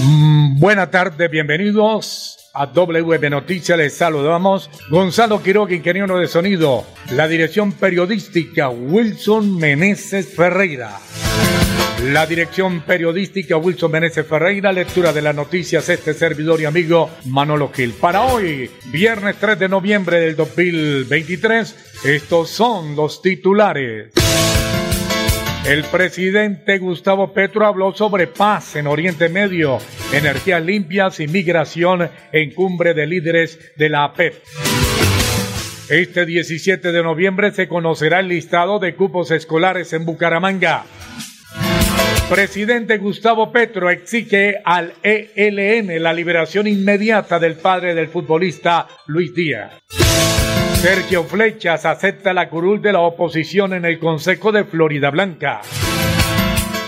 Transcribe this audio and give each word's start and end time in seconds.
Mm, 0.00 0.60
buena 0.60 0.92
tarde, 0.92 1.26
bienvenidos 1.26 2.50
a 2.54 2.66
WM 2.66 3.30
Noticias. 3.30 3.76
Les 3.76 3.96
saludamos. 3.96 4.70
Gonzalo 4.90 5.42
Quiroga, 5.42 5.74
ingeniero 5.74 6.18
de 6.18 6.28
sonido. 6.28 6.84
La 7.10 7.26
dirección 7.26 7.72
periodística 7.72 8.68
Wilson 8.68 9.56
Meneses 9.56 10.34
Ferreira. 10.36 11.00
La 12.04 12.26
dirección 12.26 12.82
periodística 12.82 13.56
Wilson 13.56 13.90
Meneses 13.90 14.24
Ferreira, 14.24 14.70
lectura 14.70 15.12
de 15.12 15.20
las 15.20 15.34
noticias, 15.34 15.88
este 15.88 16.14
servidor 16.14 16.60
y 16.60 16.64
amigo 16.64 17.10
Manolo 17.24 17.72
Gil. 17.72 17.92
Para 17.92 18.22
hoy, 18.22 18.70
viernes 18.92 19.34
3 19.40 19.58
de 19.58 19.68
noviembre 19.68 20.20
del 20.20 20.36
2023, 20.36 22.04
estos 22.04 22.50
son 22.50 22.94
los 22.94 23.20
titulares. 23.20 24.12
El 25.66 25.84
presidente 25.84 26.78
Gustavo 26.78 27.32
Petro 27.32 27.66
habló 27.66 27.92
sobre 27.92 28.26
paz 28.26 28.76
en 28.76 28.86
Oriente 28.86 29.28
Medio, 29.28 29.78
energías 30.12 30.64
limpias 30.64 31.20
y 31.20 31.28
migración 31.28 32.08
en 32.32 32.54
cumbre 32.54 32.94
de 32.94 33.06
líderes 33.06 33.58
de 33.76 33.88
la 33.90 34.04
APEP. 34.04 34.34
Este 35.90 36.26
17 36.26 36.92
de 36.92 37.02
noviembre 37.02 37.50
se 37.52 37.68
conocerá 37.68 38.20
el 38.20 38.28
listado 38.28 38.78
de 38.78 38.94
cupos 38.94 39.30
escolares 39.30 39.92
en 39.92 40.04
Bucaramanga. 40.04 40.84
Presidente 42.30 42.98
Gustavo 42.98 43.50
Petro 43.50 43.88
exige 43.88 44.60
al 44.64 44.92
ELN 45.02 46.02
la 46.02 46.12
liberación 46.12 46.66
inmediata 46.66 47.38
del 47.38 47.54
padre 47.54 47.94
del 47.94 48.08
futbolista 48.08 48.86
Luis 49.06 49.34
Díaz. 49.34 49.72
Sergio 50.80 51.24
Flechas 51.24 51.84
acepta 51.84 52.32
la 52.32 52.48
curul 52.48 52.80
de 52.80 52.92
la 52.92 53.00
oposición 53.00 53.72
en 53.72 53.84
el 53.84 53.98
Consejo 53.98 54.52
de 54.52 54.62
Florida 54.62 55.10
Blanca. 55.10 55.60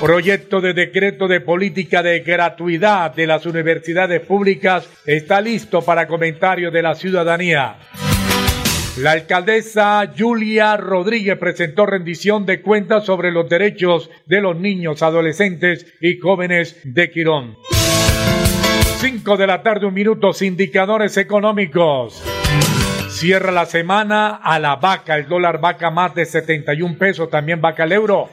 Proyecto 0.00 0.60
de 0.60 0.74
decreto 0.74 1.27
de 1.27 1.41
política 1.41 2.00
de 2.00 2.20
gratuidad 2.20 3.12
de 3.12 3.27
las 3.27 3.47
universidades 3.47 4.20
públicas 4.20 4.88
está 5.05 5.41
listo 5.41 5.82
para 5.82 6.06
comentario 6.06 6.70
de 6.70 6.82
la 6.82 6.94
ciudadanía. 6.94 7.78
La 8.98 9.10
alcaldesa 9.10 10.08
Julia 10.16 10.77
Rodríguez 10.77 11.36
presentó 11.36 11.84
rendición 11.84 12.47
de 12.47 12.62
cuentas 12.62 13.04
sobre 13.04 13.32
los 13.32 13.48
derechos 13.48 14.08
de 14.27 14.41
los 14.41 14.56
niños, 14.56 15.02
adolescentes 15.02 15.84
y 16.00 16.16
jóvenes 16.19 16.77
de 16.84 17.10
Quirón. 17.10 17.56
5 19.00 19.36
de 19.36 19.47
la 19.48 19.64
tarde, 19.64 19.86
un 19.86 19.94
minuto, 19.94 20.30
indicadores 20.41 21.16
económicos. 21.16 22.22
Cierra 23.20 23.52
la 23.52 23.66
semana 23.66 24.36
a 24.36 24.58
la 24.58 24.76
vaca, 24.76 25.14
el 25.14 25.28
dólar 25.28 25.60
vaca 25.60 25.90
más 25.90 26.14
de 26.14 26.24
71 26.24 26.96
pesos, 26.96 27.28
también 27.28 27.60
vaca 27.60 27.84
el 27.84 27.92
euro. 27.92 28.30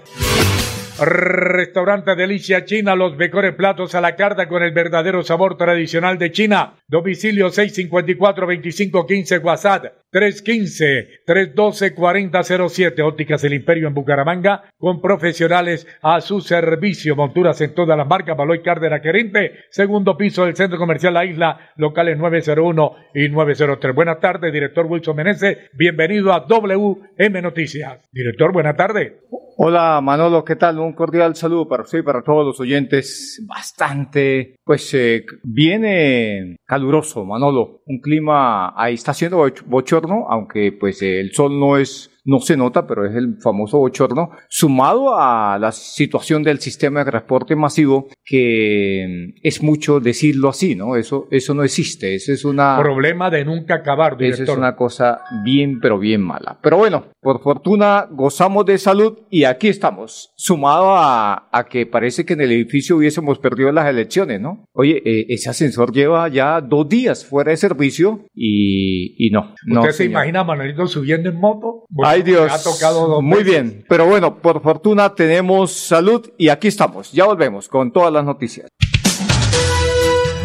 Restaurante 0.98 2.16
Delicia 2.16 2.64
China, 2.64 2.96
los 2.96 3.18
mejores 3.18 3.54
platos 3.54 3.96
a 3.96 4.02
la 4.02 4.16
carta 4.16 4.48
con 4.48 4.64
el 4.64 4.72
verdadero 4.72 5.24
sabor 5.24 5.58
tradicional 5.58 6.18
de 6.18 6.32
China. 6.32 6.76
Domicilio 6.88 7.50
654-2515 7.50 9.44
WhatsApp 9.44 9.88
315-312-4007. 10.12 13.02
Ópticas 13.04 13.44
El 13.44 13.54
Imperio 13.54 13.88
en 13.88 13.94
Bucaramanga 13.94 14.64
con 14.78 15.00
profesionales 15.02 15.88
a 16.02 16.22
su 16.22 16.42
servicio. 16.42 17.16
Monturas 17.16 17.62
en 17.62 17.74
todas 17.74 17.98
las 17.98 18.08
marcas. 18.08 18.38
Baloy 18.38 18.62
Cárdenas 18.62 19.02
Querinte. 19.02 19.66
Segundo 19.70 20.18
piso 20.18 20.46
del 20.46 20.56
Centro 20.56 20.78
Comercial 20.78 21.14
La 21.14 21.26
Isla. 21.26 21.72
Locales 21.76 22.18
901 22.18 22.96
y 23.14 23.30
903. 23.30 23.96
Buenas 23.96 24.20
tardes, 24.20 24.54
director 24.54 24.86
Wilson 24.86 25.16
Menezes. 25.16 25.58
Bienvenido 25.74 26.34
a 26.34 26.46
WM 26.48 27.42
Noticias. 27.42 28.08
Director, 28.12 28.54
buenas 28.54 28.76
tardes. 28.76 29.14
Hola 29.60 30.00
Manolo, 30.04 30.46
¿qué 30.46 30.56
tal? 30.56 30.78
Un 30.78 30.94
cordial 30.94 31.36
saludo 31.36 31.68
para 31.68 31.82
usted 31.82 31.98
y 31.98 32.04
para 32.04 32.22
todos 32.22 32.46
los 32.46 32.60
oyentes. 32.60 33.44
Bastante, 33.48 34.56
pues 34.64 34.94
eh, 34.94 35.26
viene 35.44 36.58
caluroso, 36.64 37.26
Manolo. 37.26 37.82
Un 37.88 38.00
clima, 38.00 38.80
ahí 38.80 38.94
está 38.94 39.12
haciendo 39.12 39.44
bochorno, 39.66 39.97
aunque 40.30 40.72
pues 40.72 41.02
el 41.02 41.32
sol 41.34 41.60
no 41.60 41.78
es 41.78 42.12
no 42.28 42.40
se 42.40 42.58
nota, 42.58 42.86
pero 42.86 43.06
es 43.06 43.16
el 43.16 43.38
famoso 43.42 43.80
bochorno, 43.80 44.32
sumado 44.50 45.18
a 45.18 45.58
la 45.58 45.72
situación 45.72 46.44
del 46.44 46.60
sistema 46.60 47.00
de 47.00 47.12
transporte 47.12 47.56
masivo, 47.56 48.10
que 48.26 49.34
es 49.42 49.64
mucho 49.64 50.02
decirlo 50.02 50.50
así, 50.50 50.76
¿no? 50.76 50.98
Eso, 50.98 51.28
eso 51.32 51.54
no 51.54 51.64
existe, 51.64 52.16
eso 52.16 52.34
es 52.34 52.44
una... 52.44 52.78
Problema 52.80 53.30
de 53.30 53.46
nunca 53.46 53.76
acabar, 53.76 54.18
director. 54.18 54.44
Eso 54.44 54.52
es 54.52 54.58
una 54.58 54.76
cosa 54.76 55.22
bien, 55.46 55.80
pero 55.80 55.98
bien 56.00 56.22
mala. 56.22 56.60
Pero 56.62 56.78
bueno, 56.78 57.06
por 57.22 57.42
fortuna 57.42 58.08
gozamos 58.12 58.66
de 58.66 58.78
salud 58.78 59.20
y 59.30 59.46
aquí 59.46 59.70
estamos, 59.70 60.34
sumado 60.36 60.98
a, 60.98 61.48
a 61.50 61.64
que 61.64 61.86
parece 61.86 62.26
que 62.26 62.34
en 62.34 62.42
el 62.42 62.52
edificio 62.52 62.98
hubiésemos 62.98 63.40
perdido 63.40 63.72
las 63.72 63.88
elecciones, 63.88 64.42
¿no? 64.42 64.66
Oye, 64.74 65.02
eh, 65.06 65.28
ese 65.30 65.50
ascensor 65.50 65.94
lleva 65.94 66.28
ya 66.28 66.60
dos 66.60 66.90
días 66.90 67.26
fuera 67.26 67.52
de 67.52 67.58
servicio 67.58 68.26
y, 68.36 69.16
y 69.18 69.30
no. 69.30 69.56
¿Usted 69.66 69.92
se 69.92 70.06
imagina 70.06 70.42
a 70.42 70.44
Manuelito 70.44 70.88
subiendo 70.88 71.30
en 71.30 71.40
moto? 71.40 71.86
Ay 72.04 72.17
Dios. 72.24 72.52
Ha 72.52 72.62
tocado 72.62 73.22
Muy 73.22 73.44
bien, 73.44 73.86
pero 73.88 74.06
bueno, 74.06 74.38
por 74.38 74.62
fortuna 74.62 75.16
tenemos 75.16 75.72
salud 75.72 76.30
y 76.38 76.50
aquí 76.50 76.68
estamos. 76.68 77.12
Ya 77.12 77.26
volvemos 77.26 77.68
con 77.68 77.92
todas 77.92 78.12
las 78.12 78.24
noticias. 78.24 78.68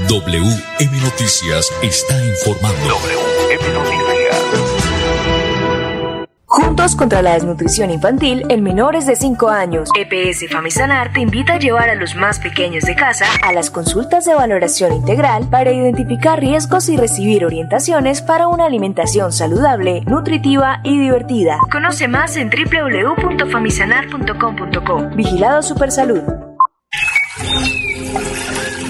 WM 0.08 1.00
Noticias 1.02 1.72
está 1.82 2.24
informando. 2.24 2.88
WM 2.88 3.74
Noticias. 3.74 4.01
Juntos 6.54 6.94
contra 6.96 7.22
la 7.22 7.32
desnutrición 7.32 7.90
infantil 7.90 8.44
en 8.50 8.62
menores 8.62 9.06
de 9.06 9.16
5 9.16 9.48
años. 9.48 9.88
EPS 9.98 10.50
Famisanar 10.50 11.10
te 11.10 11.20
invita 11.20 11.54
a 11.54 11.58
llevar 11.58 11.88
a 11.88 11.94
los 11.94 12.14
más 12.14 12.40
pequeños 12.40 12.84
de 12.84 12.94
casa 12.94 13.24
a 13.42 13.54
las 13.54 13.70
consultas 13.70 14.26
de 14.26 14.34
valoración 14.34 14.92
integral 14.92 15.48
para 15.48 15.72
identificar 15.72 16.40
riesgos 16.40 16.90
y 16.90 16.98
recibir 16.98 17.46
orientaciones 17.46 18.20
para 18.20 18.48
una 18.48 18.66
alimentación 18.66 19.32
saludable, 19.32 20.02
nutritiva 20.02 20.82
y 20.84 20.98
divertida. 20.98 21.56
Conoce 21.70 22.06
más 22.06 22.36
en 22.36 22.50
www.famisanar.com.co. 22.50 25.08
Vigilado 25.16 25.62
Supersalud. 25.62 26.20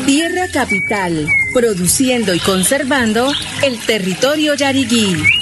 Tierra 0.04 0.46
Capital, 0.52 1.28
produciendo 1.54 2.34
y 2.34 2.40
conservando 2.40 3.30
el 3.62 3.78
territorio 3.86 4.54
yariguí 4.54 5.41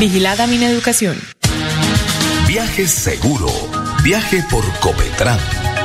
Vigilada 0.00 0.48
mi 0.48 0.64
educación. 0.64 1.16
Viaje 2.48 2.88
seguro. 2.88 3.46
Viaje 4.02 4.42
por 4.50 4.64
Copetran. 4.80 5.38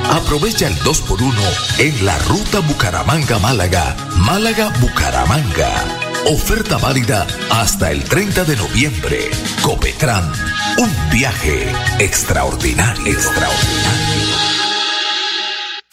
Aprovecha 0.10 0.66
el 0.66 0.74
2x1 0.80 1.36
en 1.78 2.06
la 2.08 2.18
ruta 2.18 2.60
Bucaramanga-Málaga. 2.62 3.96
Málaga-Bucaramanga 4.18 6.11
Oferta 6.28 6.78
válida 6.78 7.26
hasta 7.50 7.92
el 7.92 8.04
30 8.04 8.44
de 8.44 8.56
noviembre. 8.56 9.30
Copetran, 9.64 10.32
un 10.78 10.92
viaje 11.12 11.66
extraordinario, 12.00 13.12
extraordinario. 13.12 14.22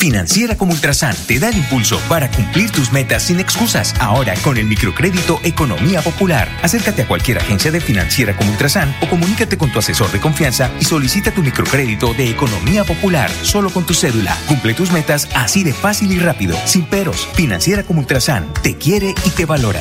Financiera 0.00 0.56
como 0.56 0.74
Ultrasan 0.74 1.16
te 1.26 1.40
da 1.40 1.48
el 1.48 1.56
impulso 1.56 1.98
para 2.08 2.30
cumplir 2.30 2.70
tus 2.70 2.92
metas 2.92 3.24
sin 3.24 3.40
excusas. 3.40 3.94
Ahora 3.98 4.34
con 4.44 4.56
el 4.58 4.66
microcrédito 4.66 5.40
Economía 5.42 6.02
Popular. 6.02 6.48
Acércate 6.62 7.02
a 7.02 7.08
cualquier 7.08 7.38
agencia 7.38 7.72
de 7.72 7.80
Financiera 7.80 8.36
como 8.36 8.52
Ultrasan 8.52 8.94
o 9.00 9.08
comunícate 9.08 9.58
con 9.58 9.72
tu 9.72 9.80
asesor 9.80 10.12
de 10.12 10.20
confianza 10.20 10.70
y 10.78 10.84
solicita 10.84 11.32
tu 11.32 11.42
microcrédito 11.42 12.14
de 12.14 12.30
Economía 12.30 12.84
Popular 12.84 13.30
solo 13.42 13.70
con 13.70 13.86
tu 13.86 13.94
cédula. 13.94 14.36
Cumple 14.46 14.74
tus 14.74 14.92
metas 14.92 15.26
así 15.34 15.64
de 15.64 15.72
fácil 15.72 16.12
y 16.12 16.18
rápido, 16.20 16.56
sin 16.66 16.84
peros. 16.84 17.26
Financiera 17.34 17.82
como 17.82 18.00
Ultrasan 18.00 18.52
te 18.62 18.76
quiere 18.76 19.14
y 19.24 19.30
te 19.30 19.46
valora. 19.46 19.80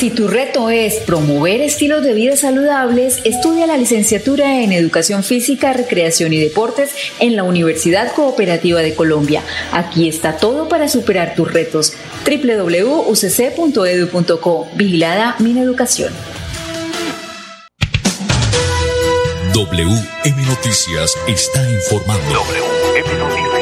Si 0.00 0.08
tu 0.08 0.28
reto 0.28 0.70
es 0.70 0.94
promover 0.94 1.60
estilos 1.60 2.02
de 2.02 2.14
vida 2.14 2.34
saludables, 2.34 3.20
estudia 3.24 3.66
la 3.66 3.76
licenciatura 3.76 4.62
en 4.62 4.72
Educación 4.72 5.22
Física, 5.22 5.74
Recreación 5.74 6.32
y 6.32 6.40
Deportes 6.40 6.94
en 7.18 7.36
la 7.36 7.42
Universidad 7.42 8.14
Cooperativa 8.14 8.80
de 8.80 8.94
Colombia. 8.94 9.42
Aquí 9.72 10.08
está 10.08 10.38
todo 10.38 10.70
para 10.70 10.88
superar 10.88 11.34
tus 11.34 11.52
retos. 11.52 11.92
www.ucc.edu.co. 12.24 13.08
Vigilada 14.74 15.36
Mineducación. 15.38 16.14
WM 19.52 20.46
Noticias 20.46 21.14
está 21.28 21.70
informando. 21.70 22.32
WM 22.32 23.18
Noticias. 23.18 23.59